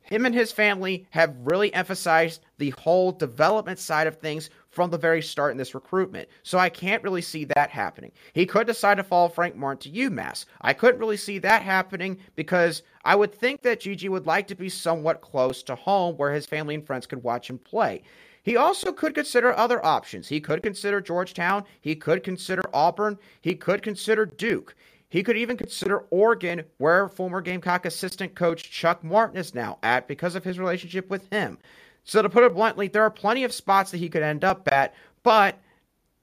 him 0.04 0.26
and 0.26 0.34
his 0.34 0.52
family 0.52 1.06
have 1.10 1.34
really 1.42 1.72
emphasized 1.74 2.44
the 2.58 2.70
whole 2.70 3.10
development 3.10 3.78
side 3.78 4.06
of 4.06 4.16
things 4.16 4.50
from 4.68 4.90
the 4.90 4.98
very 4.98 5.22
start 5.22 5.52
in 5.52 5.58
this 5.58 5.74
recruitment. 5.74 6.28
So 6.42 6.58
I 6.58 6.68
can't 6.68 7.02
really 7.02 7.22
see 7.22 7.44
that 7.44 7.70
happening. 7.70 8.12
He 8.32 8.44
could 8.44 8.66
decide 8.66 8.96
to 8.96 9.02
follow 9.02 9.28
Frank 9.28 9.56
Martin 9.56 9.92
to 9.92 9.98
UMass. 9.98 10.44
I 10.60 10.72
couldn't 10.72 11.00
really 11.00 11.16
see 11.16 11.38
that 11.38 11.62
happening 11.62 12.18
because 12.36 12.82
I 13.04 13.16
would 13.16 13.34
think 13.34 13.62
that 13.62 13.80
GG 13.80 14.08
would 14.08 14.26
like 14.26 14.46
to 14.48 14.54
be 14.54 14.68
somewhat 14.68 15.22
close 15.22 15.62
to 15.64 15.74
home 15.74 16.16
where 16.16 16.32
his 16.32 16.46
family 16.46 16.74
and 16.74 16.86
friends 16.86 17.06
could 17.06 17.22
watch 17.22 17.48
him 17.48 17.58
play. 17.58 18.02
He 18.42 18.56
also 18.56 18.92
could 18.92 19.14
consider 19.14 19.56
other 19.56 19.84
options. 19.84 20.28
He 20.28 20.38
could 20.38 20.62
consider 20.62 21.00
Georgetown. 21.00 21.64
He 21.80 21.96
could 21.96 22.22
consider 22.22 22.62
Auburn. 22.74 23.18
He 23.40 23.54
could 23.54 23.82
consider 23.82 24.26
Duke. 24.26 24.74
He 25.14 25.22
could 25.22 25.37
even 25.37 25.57
consider 25.57 26.07
Oregon, 26.11 26.64
where 26.79 27.09
former 27.09 27.40
Gamecock 27.40 27.87
assistant 27.87 28.35
coach 28.35 28.68
Chuck 28.68 29.05
Martin 29.05 29.37
is 29.37 29.55
now 29.55 29.79
at 29.85 30.09
because 30.09 30.35
of 30.35 30.42
his 30.42 30.59
relationship 30.59 31.09
with 31.09 31.31
him. 31.31 31.57
So, 32.03 32.20
to 32.20 32.29
put 32.29 32.42
it 32.42 32.53
bluntly, 32.53 32.88
there 32.88 33.05
are 33.05 33.12
plenty 33.12 33.44
of 33.44 33.53
spots 33.53 33.92
that 33.92 33.98
he 33.98 34.09
could 34.09 34.24
end 34.24 34.42
up 34.42 34.68
at, 34.72 34.92
but 35.22 35.61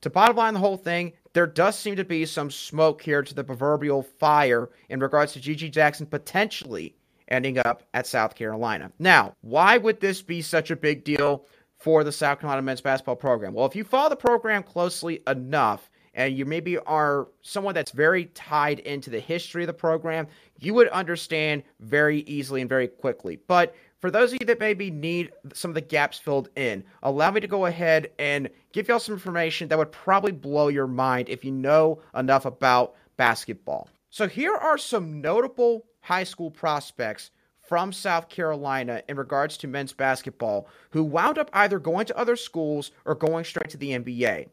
to 0.01 0.09
bottom 0.09 0.35
line 0.35 0.53
the 0.53 0.59
whole 0.59 0.75
thing, 0.75 1.13
there 1.31 1.47
does 1.47 1.79
seem 1.79 1.95
to 1.95 2.03
be 2.03 2.25
some 2.25 2.51
smoke 2.51 3.01
here 3.01 3.23
to 3.23 3.33
the 3.33 3.45
proverbial 3.45 4.03
fire 4.03 4.69
in 4.89 4.99
regards 4.99 5.31
to 5.31 5.39
GG 5.39 5.71
Jackson 5.71 6.05
potentially 6.05 6.93
ending 7.29 7.59
up 7.59 7.83
at 7.93 8.07
South 8.07 8.35
Carolina. 8.35 8.91
Now, 8.99 9.37
why 9.39 9.77
would 9.77 10.01
this 10.01 10.21
be 10.21 10.41
such 10.41 10.69
a 10.69 10.75
big 10.75 11.05
deal 11.05 11.45
for 11.77 12.03
the 12.03 12.11
South 12.11 12.41
Carolina 12.41 12.61
men's 12.61 12.81
basketball 12.81 13.15
program? 13.15 13.53
Well, 13.53 13.67
if 13.67 13.75
you 13.77 13.85
follow 13.85 14.09
the 14.09 14.17
program 14.17 14.63
closely 14.63 15.23
enough, 15.27 15.89
and 16.13 16.37
you 16.37 16.45
maybe 16.45 16.77
are 16.79 17.27
someone 17.41 17.73
that's 17.73 17.91
very 17.91 18.25
tied 18.25 18.79
into 18.79 19.09
the 19.09 19.19
history 19.19 19.63
of 19.63 19.67
the 19.67 19.73
program, 19.73 20.27
you 20.59 20.73
would 20.73 20.89
understand 20.89 21.63
very 21.79 22.19
easily 22.21 22.61
and 22.61 22.69
very 22.69 22.87
quickly. 22.87 23.39
But 23.47 23.75
for 23.99 24.11
those 24.11 24.33
of 24.33 24.39
you 24.41 24.45
that 24.47 24.59
maybe 24.59 24.89
need 24.89 25.31
some 25.53 25.71
of 25.71 25.75
the 25.75 25.81
gaps 25.81 26.17
filled 26.17 26.49
in, 26.55 26.83
allow 27.03 27.31
me 27.31 27.39
to 27.39 27.47
go 27.47 27.65
ahead 27.65 28.11
and 28.19 28.49
give 28.73 28.87
y'all 28.87 28.99
some 28.99 29.13
information 29.13 29.67
that 29.67 29.77
would 29.77 29.91
probably 29.91 30.31
blow 30.31 30.67
your 30.67 30.87
mind 30.87 31.29
if 31.29 31.45
you 31.45 31.51
know 31.51 32.01
enough 32.15 32.45
about 32.45 32.95
basketball. 33.15 33.87
So 34.09 34.27
here 34.27 34.55
are 34.55 34.77
some 34.77 35.21
notable 35.21 35.85
high 36.01 36.23
school 36.23 36.51
prospects 36.51 37.31
from 37.61 37.93
South 37.93 38.27
Carolina 38.27 39.03
in 39.07 39.15
regards 39.15 39.55
to 39.57 39.67
men's 39.67 39.93
basketball 39.93 40.67
who 40.89 41.03
wound 41.03 41.37
up 41.37 41.49
either 41.53 41.79
going 41.79 42.05
to 42.07 42.17
other 42.17 42.35
schools 42.35 42.91
or 43.05 43.15
going 43.15 43.45
straight 43.45 43.69
to 43.69 43.77
the 43.77 43.91
NBA. 43.91 44.49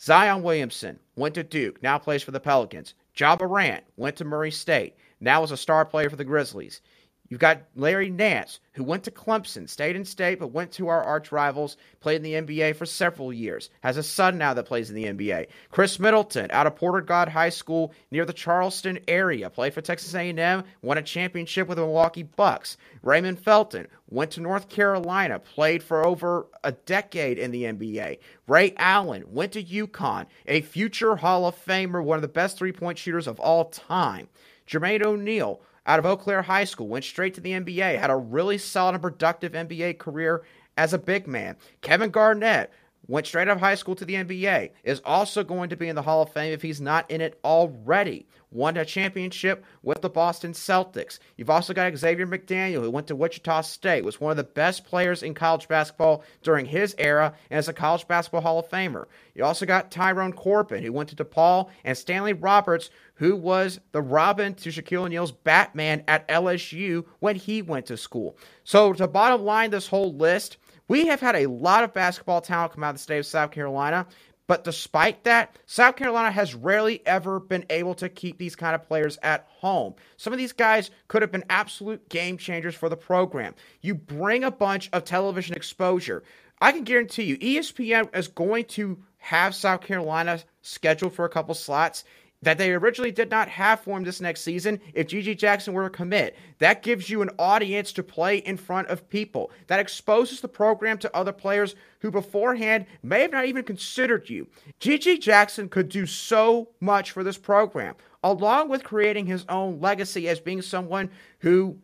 Zion 0.00 0.42
Williamson 0.42 1.00
went 1.16 1.34
to 1.34 1.42
Duke, 1.42 1.82
now 1.82 1.98
plays 1.98 2.22
for 2.22 2.30
the 2.30 2.38
Pelicans. 2.38 2.94
Ja 3.16 3.36
Morant 3.38 3.82
went 3.96 4.14
to 4.16 4.24
Murray 4.24 4.52
State, 4.52 4.94
now 5.18 5.42
is 5.42 5.50
a 5.50 5.56
star 5.56 5.84
player 5.84 6.08
for 6.08 6.14
the 6.14 6.24
Grizzlies. 6.24 6.80
You've 7.28 7.40
got 7.40 7.62
Larry 7.76 8.08
Nance, 8.08 8.60
who 8.72 8.82
went 8.82 9.04
to 9.04 9.10
Clemson, 9.10 9.68
stayed 9.68 9.96
in 9.96 10.04
state, 10.04 10.38
but 10.38 10.52
went 10.52 10.72
to 10.72 10.88
our 10.88 11.02
arch 11.02 11.30
rivals, 11.30 11.76
played 12.00 12.16
in 12.16 12.22
the 12.22 12.34
NBA 12.34 12.76
for 12.76 12.86
several 12.86 13.32
years, 13.32 13.68
has 13.82 13.98
a 13.98 14.02
son 14.02 14.38
now 14.38 14.54
that 14.54 14.66
plays 14.66 14.88
in 14.88 14.96
the 14.96 15.04
NBA. 15.04 15.48
Khris 15.70 15.98
Middleton, 15.98 16.50
out 16.50 16.66
of 16.66 16.76
Porter-Gaud 16.76 17.28
High 17.28 17.50
School 17.50 17.92
near 18.10 18.24
the 18.24 18.32
Charleston 18.32 18.98
area, 19.06 19.50
played 19.50 19.74
for 19.74 19.82
Texas 19.82 20.14
A&M, 20.14 20.64
won 20.80 20.98
a 20.98 21.02
championship 21.02 21.68
with 21.68 21.76
the 21.76 21.82
Milwaukee 21.82 22.22
Bucks. 22.22 22.78
Raymond 23.02 23.38
Felton 23.38 23.88
went 24.08 24.30
to 24.32 24.40
North 24.40 24.70
Carolina, 24.70 25.38
played 25.38 25.82
for 25.82 26.06
over 26.06 26.46
a 26.64 26.72
decade 26.72 27.38
in 27.38 27.50
the 27.50 27.64
NBA. 27.64 28.18
Ray 28.46 28.74
Allen 28.78 29.24
went 29.28 29.52
to 29.52 29.62
UConn, 29.62 30.26
a 30.46 30.62
future 30.62 31.16
Hall 31.16 31.46
of 31.46 31.62
Famer, 31.64 32.02
one 32.02 32.16
of 32.16 32.22
the 32.22 32.28
best 32.28 32.56
three-point 32.56 32.96
shooters 32.96 33.26
of 33.26 33.38
all 33.38 33.66
time. 33.66 34.28
Jermaine 34.68 35.02
O'Neal 35.02 35.60
out 35.86 35.98
of 35.98 36.06
Eau 36.06 36.16
Claire 36.16 36.42
High 36.42 36.64
School, 36.64 36.88
went 36.88 37.04
straight 37.04 37.34
to 37.34 37.40
the 37.40 37.52
NBA, 37.52 37.98
had 37.98 38.10
a 38.10 38.16
really 38.16 38.58
solid 38.58 38.94
and 38.94 39.02
productive 39.02 39.52
NBA 39.52 39.98
career 39.98 40.42
as 40.76 40.92
a 40.92 40.98
big 40.98 41.26
man. 41.26 41.56
Kevin 41.80 42.10
Garnett 42.10 42.70
went 43.08 43.26
straight 43.26 43.48
out 43.48 43.56
of 43.56 43.60
high 43.60 43.74
school 43.74 43.96
to 43.96 44.04
the 44.04 44.14
NBA, 44.14 44.70
is 44.84 45.00
also 45.04 45.42
going 45.42 45.70
to 45.70 45.76
be 45.76 45.88
in 45.88 45.96
the 45.96 46.02
Hall 46.02 46.22
of 46.22 46.32
Fame 46.32 46.52
if 46.52 46.62
he's 46.62 46.80
not 46.80 47.10
in 47.10 47.20
it 47.20 47.40
already. 47.42 48.28
Won 48.50 48.76
a 48.76 48.84
championship 48.84 49.64
with 49.82 50.00
the 50.00 50.08
Boston 50.08 50.52
Celtics. 50.52 51.18
You've 51.36 51.50
also 51.50 51.74
got 51.74 51.94
Xavier 51.96 52.26
McDaniel, 52.26 52.80
who 52.80 52.90
went 52.90 53.06
to 53.08 53.16
Wichita 53.16 53.62
State, 53.62 54.04
was 54.04 54.20
one 54.20 54.30
of 54.30 54.36
the 54.38 54.44
best 54.44 54.84
players 54.84 55.22
in 55.22 55.34
college 55.34 55.68
basketball 55.68 56.24
during 56.42 56.64
his 56.64 56.94
era, 56.98 57.34
and 57.50 57.58
is 57.58 57.68
a 57.68 57.74
college 57.74 58.08
basketball 58.08 58.40
Hall 58.40 58.58
of 58.58 58.68
Famer. 58.68 59.06
You 59.34 59.44
also 59.44 59.66
got 59.66 59.90
Tyrone 59.90 60.32
Corbin, 60.32 60.82
who 60.82 60.92
went 60.92 61.10
to 61.10 61.16
DePaul, 61.16 61.68
and 61.84 61.96
Stanley 61.96 62.32
Roberts, 62.32 62.88
who 63.14 63.36
was 63.36 63.80
the 63.92 64.00
Robin 64.00 64.54
to 64.54 64.70
Shaquille 64.70 65.04
O'Neal's 65.04 65.32
Batman 65.32 66.04
at 66.08 66.26
LSU 66.28 67.04
when 67.18 67.36
he 67.36 67.60
went 67.60 67.86
to 67.86 67.96
school. 67.96 68.38
So, 68.64 68.92
to 68.94 69.06
bottom 69.08 69.44
line 69.44 69.70
this 69.70 69.88
whole 69.88 70.14
list, 70.14 70.56
we 70.88 71.06
have 71.06 71.20
had 71.20 71.36
a 71.36 71.46
lot 71.46 71.84
of 71.84 71.94
basketball 71.94 72.40
talent 72.40 72.72
come 72.72 72.82
out 72.82 72.90
of 72.90 72.96
the 72.96 73.02
state 73.02 73.18
of 73.18 73.26
South 73.26 73.50
Carolina. 73.50 74.06
But 74.48 74.64
despite 74.64 75.24
that, 75.24 75.54
South 75.66 75.96
Carolina 75.96 76.30
has 76.30 76.54
rarely 76.54 77.06
ever 77.06 77.38
been 77.38 77.66
able 77.68 77.94
to 77.96 78.08
keep 78.08 78.38
these 78.38 78.56
kind 78.56 78.74
of 78.74 78.88
players 78.88 79.18
at 79.22 79.46
home. 79.46 79.94
Some 80.16 80.32
of 80.32 80.38
these 80.38 80.54
guys 80.54 80.90
could 81.06 81.20
have 81.20 81.30
been 81.30 81.44
absolute 81.50 82.08
game 82.08 82.38
changers 82.38 82.74
for 82.74 82.88
the 82.88 82.96
program. 82.96 83.54
You 83.82 83.94
bring 83.94 84.44
a 84.44 84.50
bunch 84.50 84.88
of 84.94 85.04
television 85.04 85.54
exposure. 85.54 86.22
I 86.62 86.72
can 86.72 86.84
guarantee 86.84 87.24
you, 87.24 87.36
ESPN 87.36 88.16
is 88.16 88.28
going 88.28 88.64
to 88.64 88.98
have 89.18 89.54
South 89.54 89.82
Carolina 89.82 90.40
scheduled 90.62 91.12
for 91.12 91.26
a 91.26 91.30
couple 91.30 91.54
slots 91.54 92.04
that 92.42 92.58
they 92.58 92.72
originally 92.72 93.10
did 93.10 93.30
not 93.30 93.48
have 93.48 93.80
for 93.80 93.96
him 93.96 94.04
this 94.04 94.20
next 94.20 94.42
season 94.42 94.80
if 94.94 95.08
GG 95.08 95.38
Jackson 95.38 95.74
were 95.74 95.84
to 95.84 95.90
commit. 95.90 96.36
That 96.58 96.82
gives 96.82 97.10
you 97.10 97.22
an 97.22 97.30
audience 97.38 97.92
to 97.92 98.02
play 98.02 98.38
in 98.38 98.56
front 98.56 98.88
of 98.88 99.08
people. 99.08 99.50
That 99.66 99.80
exposes 99.80 100.40
the 100.40 100.48
program 100.48 100.98
to 100.98 101.16
other 101.16 101.32
players 101.32 101.74
who 102.00 102.10
beforehand 102.10 102.86
may 103.02 103.22
have 103.22 103.32
not 103.32 103.46
even 103.46 103.64
considered 103.64 104.28
you. 104.28 104.46
GG 104.80 105.20
Jackson 105.20 105.68
could 105.68 105.88
do 105.88 106.06
so 106.06 106.68
much 106.80 107.10
for 107.10 107.24
this 107.24 107.38
program, 107.38 107.96
along 108.22 108.68
with 108.68 108.84
creating 108.84 109.26
his 109.26 109.44
own 109.48 109.80
legacy 109.80 110.28
as 110.28 110.38
being 110.38 110.62
someone 110.62 111.10
who 111.40 111.78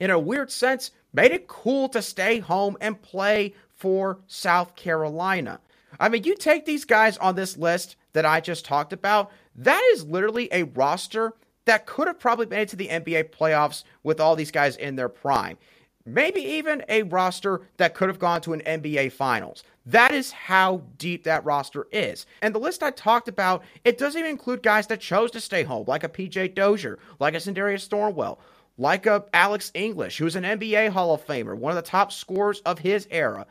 in 0.00 0.10
a 0.10 0.18
weird 0.18 0.50
sense, 0.50 0.90
made 1.12 1.30
it 1.30 1.46
cool 1.46 1.88
to 1.90 2.02
stay 2.02 2.38
home 2.38 2.76
and 2.80 3.00
play 3.02 3.54
for 3.76 4.18
South 4.26 4.74
Carolina. 4.74 5.60
I 6.00 6.08
mean, 6.08 6.24
you 6.24 6.34
take 6.34 6.64
these 6.64 6.84
guys 6.84 7.18
on 7.18 7.36
this 7.36 7.56
list 7.56 7.96
that 8.14 8.26
I 8.26 8.40
just 8.40 8.64
talked 8.64 8.92
about, 8.92 9.30
that 9.60 9.82
is 9.92 10.04
literally 10.04 10.48
a 10.52 10.64
roster 10.64 11.34
that 11.66 11.86
could 11.86 12.06
have 12.06 12.18
probably 12.18 12.46
made 12.46 12.62
it 12.62 12.68
to 12.70 12.76
the 12.76 12.88
NBA 12.88 13.30
playoffs 13.30 13.84
with 14.02 14.20
all 14.20 14.34
these 14.34 14.50
guys 14.50 14.76
in 14.76 14.96
their 14.96 15.08
prime. 15.08 15.58
Maybe 16.06 16.40
even 16.40 16.82
a 16.88 17.02
roster 17.02 17.68
that 17.76 17.94
could 17.94 18.08
have 18.08 18.18
gone 18.18 18.40
to 18.42 18.54
an 18.54 18.62
NBA 18.62 19.12
finals. 19.12 19.62
That 19.84 20.12
is 20.12 20.32
how 20.32 20.82
deep 20.96 21.24
that 21.24 21.44
roster 21.44 21.86
is. 21.92 22.26
And 22.40 22.54
the 22.54 22.58
list 22.58 22.82
I 22.82 22.90
talked 22.90 23.28
about, 23.28 23.62
it 23.84 23.98
doesn't 23.98 24.18
even 24.18 24.30
include 24.30 24.62
guys 24.62 24.86
that 24.86 25.00
chose 25.00 25.30
to 25.32 25.40
stay 25.40 25.62
home, 25.62 25.84
like 25.86 26.04
a 26.04 26.08
PJ 26.08 26.54
Dozier, 26.54 26.98
like 27.18 27.34
a 27.34 27.38
Sindarius 27.38 27.86
Thornwell, 27.86 28.38
like 28.78 29.04
a 29.04 29.24
Alex 29.34 29.70
English, 29.74 30.16
who's 30.16 30.36
an 30.36 30.44
NBA 30.44 30.88
Hall 30.88 31.14
of 31.14 31.26
Famer, 31.26 31.54
one 31.54 31.70
of 31.70 31.76
the 31.76 31.88
top 31.88 32.12
scorers 32.12 32.60
of 32.60 32.78
his 32.78 33.06
era. 33.10 33.46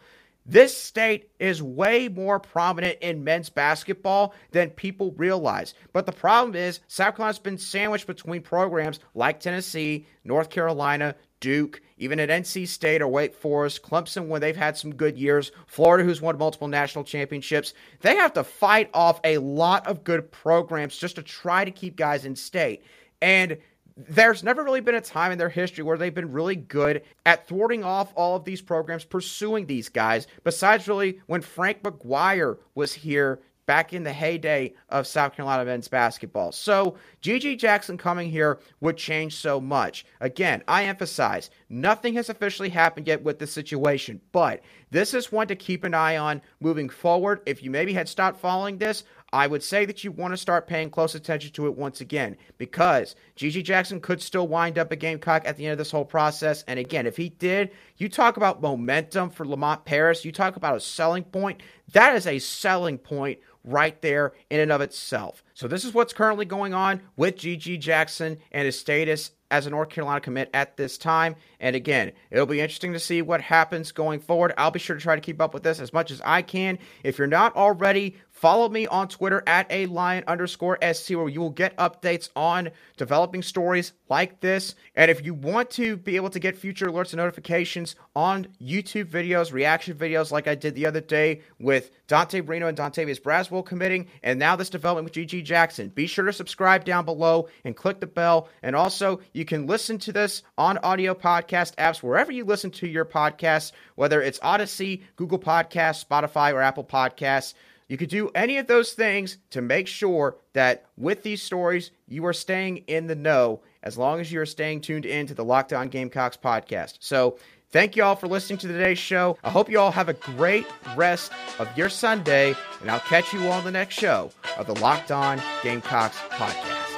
This 0.50 0.76
state 0.76 1.30
is 1.38 1.62
way 1.62 2.08
more 2.08 2.40
prominent 2.40 2.98
in 3.02 3.24
men's 3.24 3.50
basketball 3.50 4.34
than 4.50 4.72
people 4.72 5.12
realize. 5.12 5.76
But 5.94 6.08
the 6.08 6.12
problem 6.12 6.56
is, 6.56 6.80
South 6.88 7.18
Carolina's 7.18 7.38
been 7.38 7.60
sandwiched 7.60 8.08
between 8.08 8.42
programs 8.42 9.00
like 9.14 9.40
Tennessee, 9.40 10.08
North 10.24 10.50
Carolina, 10.50 11.14
Duke, 11.40 11.82
even 12.00 12.20
at 12.20 12.30
NC 12.30 12.68
State 12.68 13.04
or 13.04 13.08
Wake 13.08 13.36
Forest, 13.36 13.84
Clemson 13.84 14.26
when 14.26 14.42
they've 14.42 14.58
had 14.58 14.76
some 14.76 14.96
good 14.96 15.20
years, 15.20 15.52
Florida 15.68 16.04
who's 16.04 16.20
won 16.20 16.40
multiple 16.40 16.68
national 16.68 17.04
championships. 17.04 17.76
They 18.02 18.16
have 18.16 18.34
to 18.34 18.44
fight 18.44 18.90
off 18.92 19.20
a 19.24 19.38
lot 19.38 19.86
of 19.86 20.04
good 20.04 20.32
programs 20.32 20.98
just 20.98 21.18
to 21.18 21.22
try 21.22 21.64
to 21.64 21.70
keep 21.70 21.96
guys 21.96 22.26
in 22.26 22.36
state. 22.36 22.82
And 23.22 23.60
there's 24.08 24.44
never 24.44 24.64
really 24.64 24.82
been 24.82 24.96
a 24.96 25.02
time 25.02 25.32
in 25.32 25.38
their 25.38 25.50
history 25.50 25.84
where 25.84 25.98
they've 25.98 26.14
been 26.14 26.32
really 26.32 26.56
good 26.56 27.02
at 27.26 27.48
thwarting 27.48 27.84
off 27.84 28.14
all 28.16 28.36
of 28.36 28.46
these 28.46 28.62
programs 28.62 29.04
pursuing 29.04 29.66
these 29.66 29.90
guys, 29.90 30.28
besides 30.44 30.88
really 30.88 31.20
when 31.28 31.42
Frank 31.42 31.84
McGuire 31.84 32.58
was 32.76 32.94
here 32.94 33.40
back 33.70 33.94
in 33.94 34.04
the 34.04 34.12
heyday 34.12 34.74
of 34.90 35.06
South 35.06 35.36
Carolina 35.36 35.64
men's 35.64 35.88
basketball. 35.88 36.52
So, 36.52 36.96
GG 37.22 37.60
Jackson 37.60 38.00
coming 38.00 38.32
here 38.32 38.58
would 38.80 38.98
change 38.98 39.36
so 39.36 39.62
much. 39.62 40.08
Again, 40.22 40.64
I 40.68 40.86
emphasize 40.86 41.52
nothing 41.70 42.16
has 42.16 42.30
officially 42.30 42.70
happened 42.70 43.06
yet 43.06 43.22
with 43.22 43.38
this 43.38 43.52
situation, 43.52 44.22
but 44.32 44.62
this 44.90 45.14
is 45.14 45.32
one 45.32 45.48
to 45.50 45.56
keep 45.56 45.84
an 45.84 45.94
eye 45.94 46.18
on 46.18 46.42
moving 46.60 46.90
forward. 46.90 47.42
If 47.46 47.62
you 47.62 47.70
maybe 47.70 47.94
had 47.94 48.10
stopped 48.10 48.40
following 48.40 48.80
this, 48.80 49.04
I 49.32 49.48
would 49.48 49.64
say 49.64 49.86
that 49.86 50.04
you 50.04 50.12
want 50.12 50.34
to 50.34 50.38
start 50.38 50.68
paying 50.68 50.90
close 50.90 51.16
attention 51.16 51.52
to 51.52 51.68
it 51.68 51.78
once 51.78 52.02
again 52.02 52.36
because 52.58 53.16
GG 53.38 53.64
Jackson 53.64 54.00
could 54.00 54.22
still 54.22 54.48
wind 54.48 54.78
up 54.78 54.92
a 54.92 54.96
Gamecock 54.96 55.44
at 55.46 55.58
the 55.58 55.66
end 55.66 55.74
of 55.74 55.78
this 55.78 55.92
whole 55.92 56.06
process. 56.06 56.64
And 56.68 56.80
again, 56.80 57.06
if 57.06 57.18
he 57.18 57.30
did, 57.30 57.72
you 57.98 58.10
talk 58.10 58.38
about 58.38 58.62
momentum 58.62 59.30
for 59.30 59.46
Lamont 59.46 59.86
Paris, 59.86 60.26
you 60.26 60.32
talk 60.32 60.56
about 60.56 60.76
a 60.76 60.80
selling 60.80 61.24
point. 61.24 61.62
That 61.94 62.16
is 62.16 62.28
a 62.28 62.40
selling 62.40 62.98
point 62.98 63.40
right 63.64 64.02
there 64.02 64.34
in 64.50 64.60
and 64.60 64.72
of 64.72 64.82
itself. 64.82 65.44
So, 65.54 65.68
this 65.68 65.84
is 65.84 65.94
what's 65.94 66.14
currently 66.14 66.46
going 66.46 66.74
on 66.74 67.02
with 67.16 67.36
GG 67.36 67.80
Jackson 67.80 68.38
and 68.52 68.66
his 68.66 68.80
status 68.80 69.32
as 69.52 69.66
a 69.66 69.70
North 69.70 69.90
Carolina 69.90 70.22
commit 70.22 70.50
at 70.54 70.78
this 70.78 70.98
time. 70.98 71.36
And 71.60 71.76
again, 71.76 72.12
it'll 72.30 72.46
be 72.46 72.62
interesting 72.62 72.94
to 72.94 73.00
see 73.00 73.22
what 73.22 73.42
happens 73.42 73.92
going 73.92 74.20
forward. 74.20 74.54
I'll 74.58 74.72
be 74.72 74.80
sure 74.80 74.96
to 74.96 75.02
try 75.02 75.16
to 75.16 75.22
keep 75.22 75.42
up 75.42 75.54
with 75.54 75.64
this 75.64 75.80
as 75.80 75.92
much 75.92 76.12
as 76.12 76.22
I 76.24 76.42
can. 76.42 76.78
If 77.04 77.18
you're 77.18 77.28
not 77.28 77.56
already, 77.56 78.16
follow 78.40 78.70
me 78.70 78.88
on 78.88 79.10
Twitter 79.10 79.44
at 79.46 79.68
a 79.70 79.86
lion 79.88 80.24
underscore 80.26 80.78
SC, 80.82 81.12
where 81.12 81.28
you 81.28 81.42
will 81.42 81.50
get 81.50 81.76
updates 81.76 82.30
on 82.38 82.70
developing 82.96 83.44
stories 83.44 83.92
like 84.08 84.40
this. 84.40 84.76
And 84.96 85.12
if 85.12 85.26
you 85.26 85.34
want 85.34 85.70
to 85.72 85.98
be 85.98 86.16
able 86.16 86.30
to 86.30 86.40
get 86.40 86.58
future 86.58 86.88
alerts 86.88 87.12
and 87.12 87.18
notifications 87.18 87.98
on 88.16 88.48
YouTube 88.62 89.10
videos, 89.10 89.52
reaction 89.52 89.98
videos, 89.98 90.32
like 90.32 90.48
I 90.48 90.56
did 90.56 90.74
the 90.76 90.86
other 90.86 91.02
day 91.02 91.42
with 91.60 91.92
Dante 92.08 92.40
Reno 92.40 92.68
and 92.68 92.78
Dontavius 92.78 93.22
Braswell 93.22 93.66
committing, 93.66 94.08
and 94.24 94.40
now 94.40 94.56
this 94.56 94.70
development 94.70 95.04
with 95.04 95.28
GG 95.28 95.44
Jackson, 95.44 95.90
be 95.90 96.08
sure 96.08 96.26
to 96.26 96.34
subscribe 96.34 96.86
down 96.86 97.04
below 97.04 97.50
and 97.66 97.76
click 97.76 98.00
the 98.00 98.08
bell. 98.08 98.48
And 98.64 98.76
also, 98.76 99.20
you 99.34 99.44
can 99.44 99.68
listen 99.68 99.98
to 100.00 100.14
this 100.14 100.44
on 100.58 100.78
audio 100.78 101.14
podcast 101.14 101.76
apps 101.76 102.02
wherever 102.02 102.32
you 102.32 102.46
listen 102.46 102.72
to 102.72 102.88
your 102.88 103.06
podcasts, 103.06 103.74
whether 103.96 104.22
it's 104.22 104.40
Audacy, 104.40 105.04
Google 105.18 105.40
Podcasts, 105.40 106.06
Spotify, 106.06 106.54
or 106.54 106.62
Apple 106.62 106.86
Podcasts. 106.86 107.54
You 107.90 107.98
could 107.98 108.10
do 108.10 108.30
any 108.36 108.58
of 108.58 108.68
those 108.68 108.94
things 108.94 109.38
to 109.50 109.62
make 109.62 109.88
sure 109.88 110.38
that 110.54 110.86
with 110.96 111.24
these 111.24 111.42
stories, 111.42 111.92
you 112.08 112.26
are 112.28 112.34
staying 112.34 112.78
in 112.88 113.08
the 113.08 113.16
know 113.16 113.62
as 113.84 113.98
long 113.98 114.20
as 114.22 114.32
you're 114.32 114.46
staying 114.46 114.82
tuned 114.82 115.06
in 115.06 115.26
to 115.28 115.34
the 115.34 115.44
Locked 115.44 115.74
On 115.74 115.90
Gamecocks 115.90 116.38
podcast. 116.38 116.98
So, 117.00 117.38
thank 117.72 117.96
you 117.96 118.04
all 118.04 118.16
for 118.16 118.28
listening 118.28 118.60
to 118.60 118.68
today's 118.68 119.00
show. 119.00 119.38
I 119.44 119.50
hope 119.50 119.70
you 119.70 119.80
all 119.80 119.92
have 119.92 120.08
a 120.08 120.14
great 120.14 120.68
rest 120.96 121.32
of 121.58 121.68
your 121.76 121.90
Sunday, 121.90 122.56
and 122.82 122.92
I'll 122.92 123.00
catch 123.00 123.34
you 123.34 123.42
all 123.48 123.54
on 123.54 123.64
the 123.64 123.72
next 123.72 123.96
show 123.96 124.32
of 124.58 124.68
the 124.68 124.76
Locked 124.76 125.12
On 125.12 125.42
Gamecocks 125.64 126.18
podcast. 126.30 126.89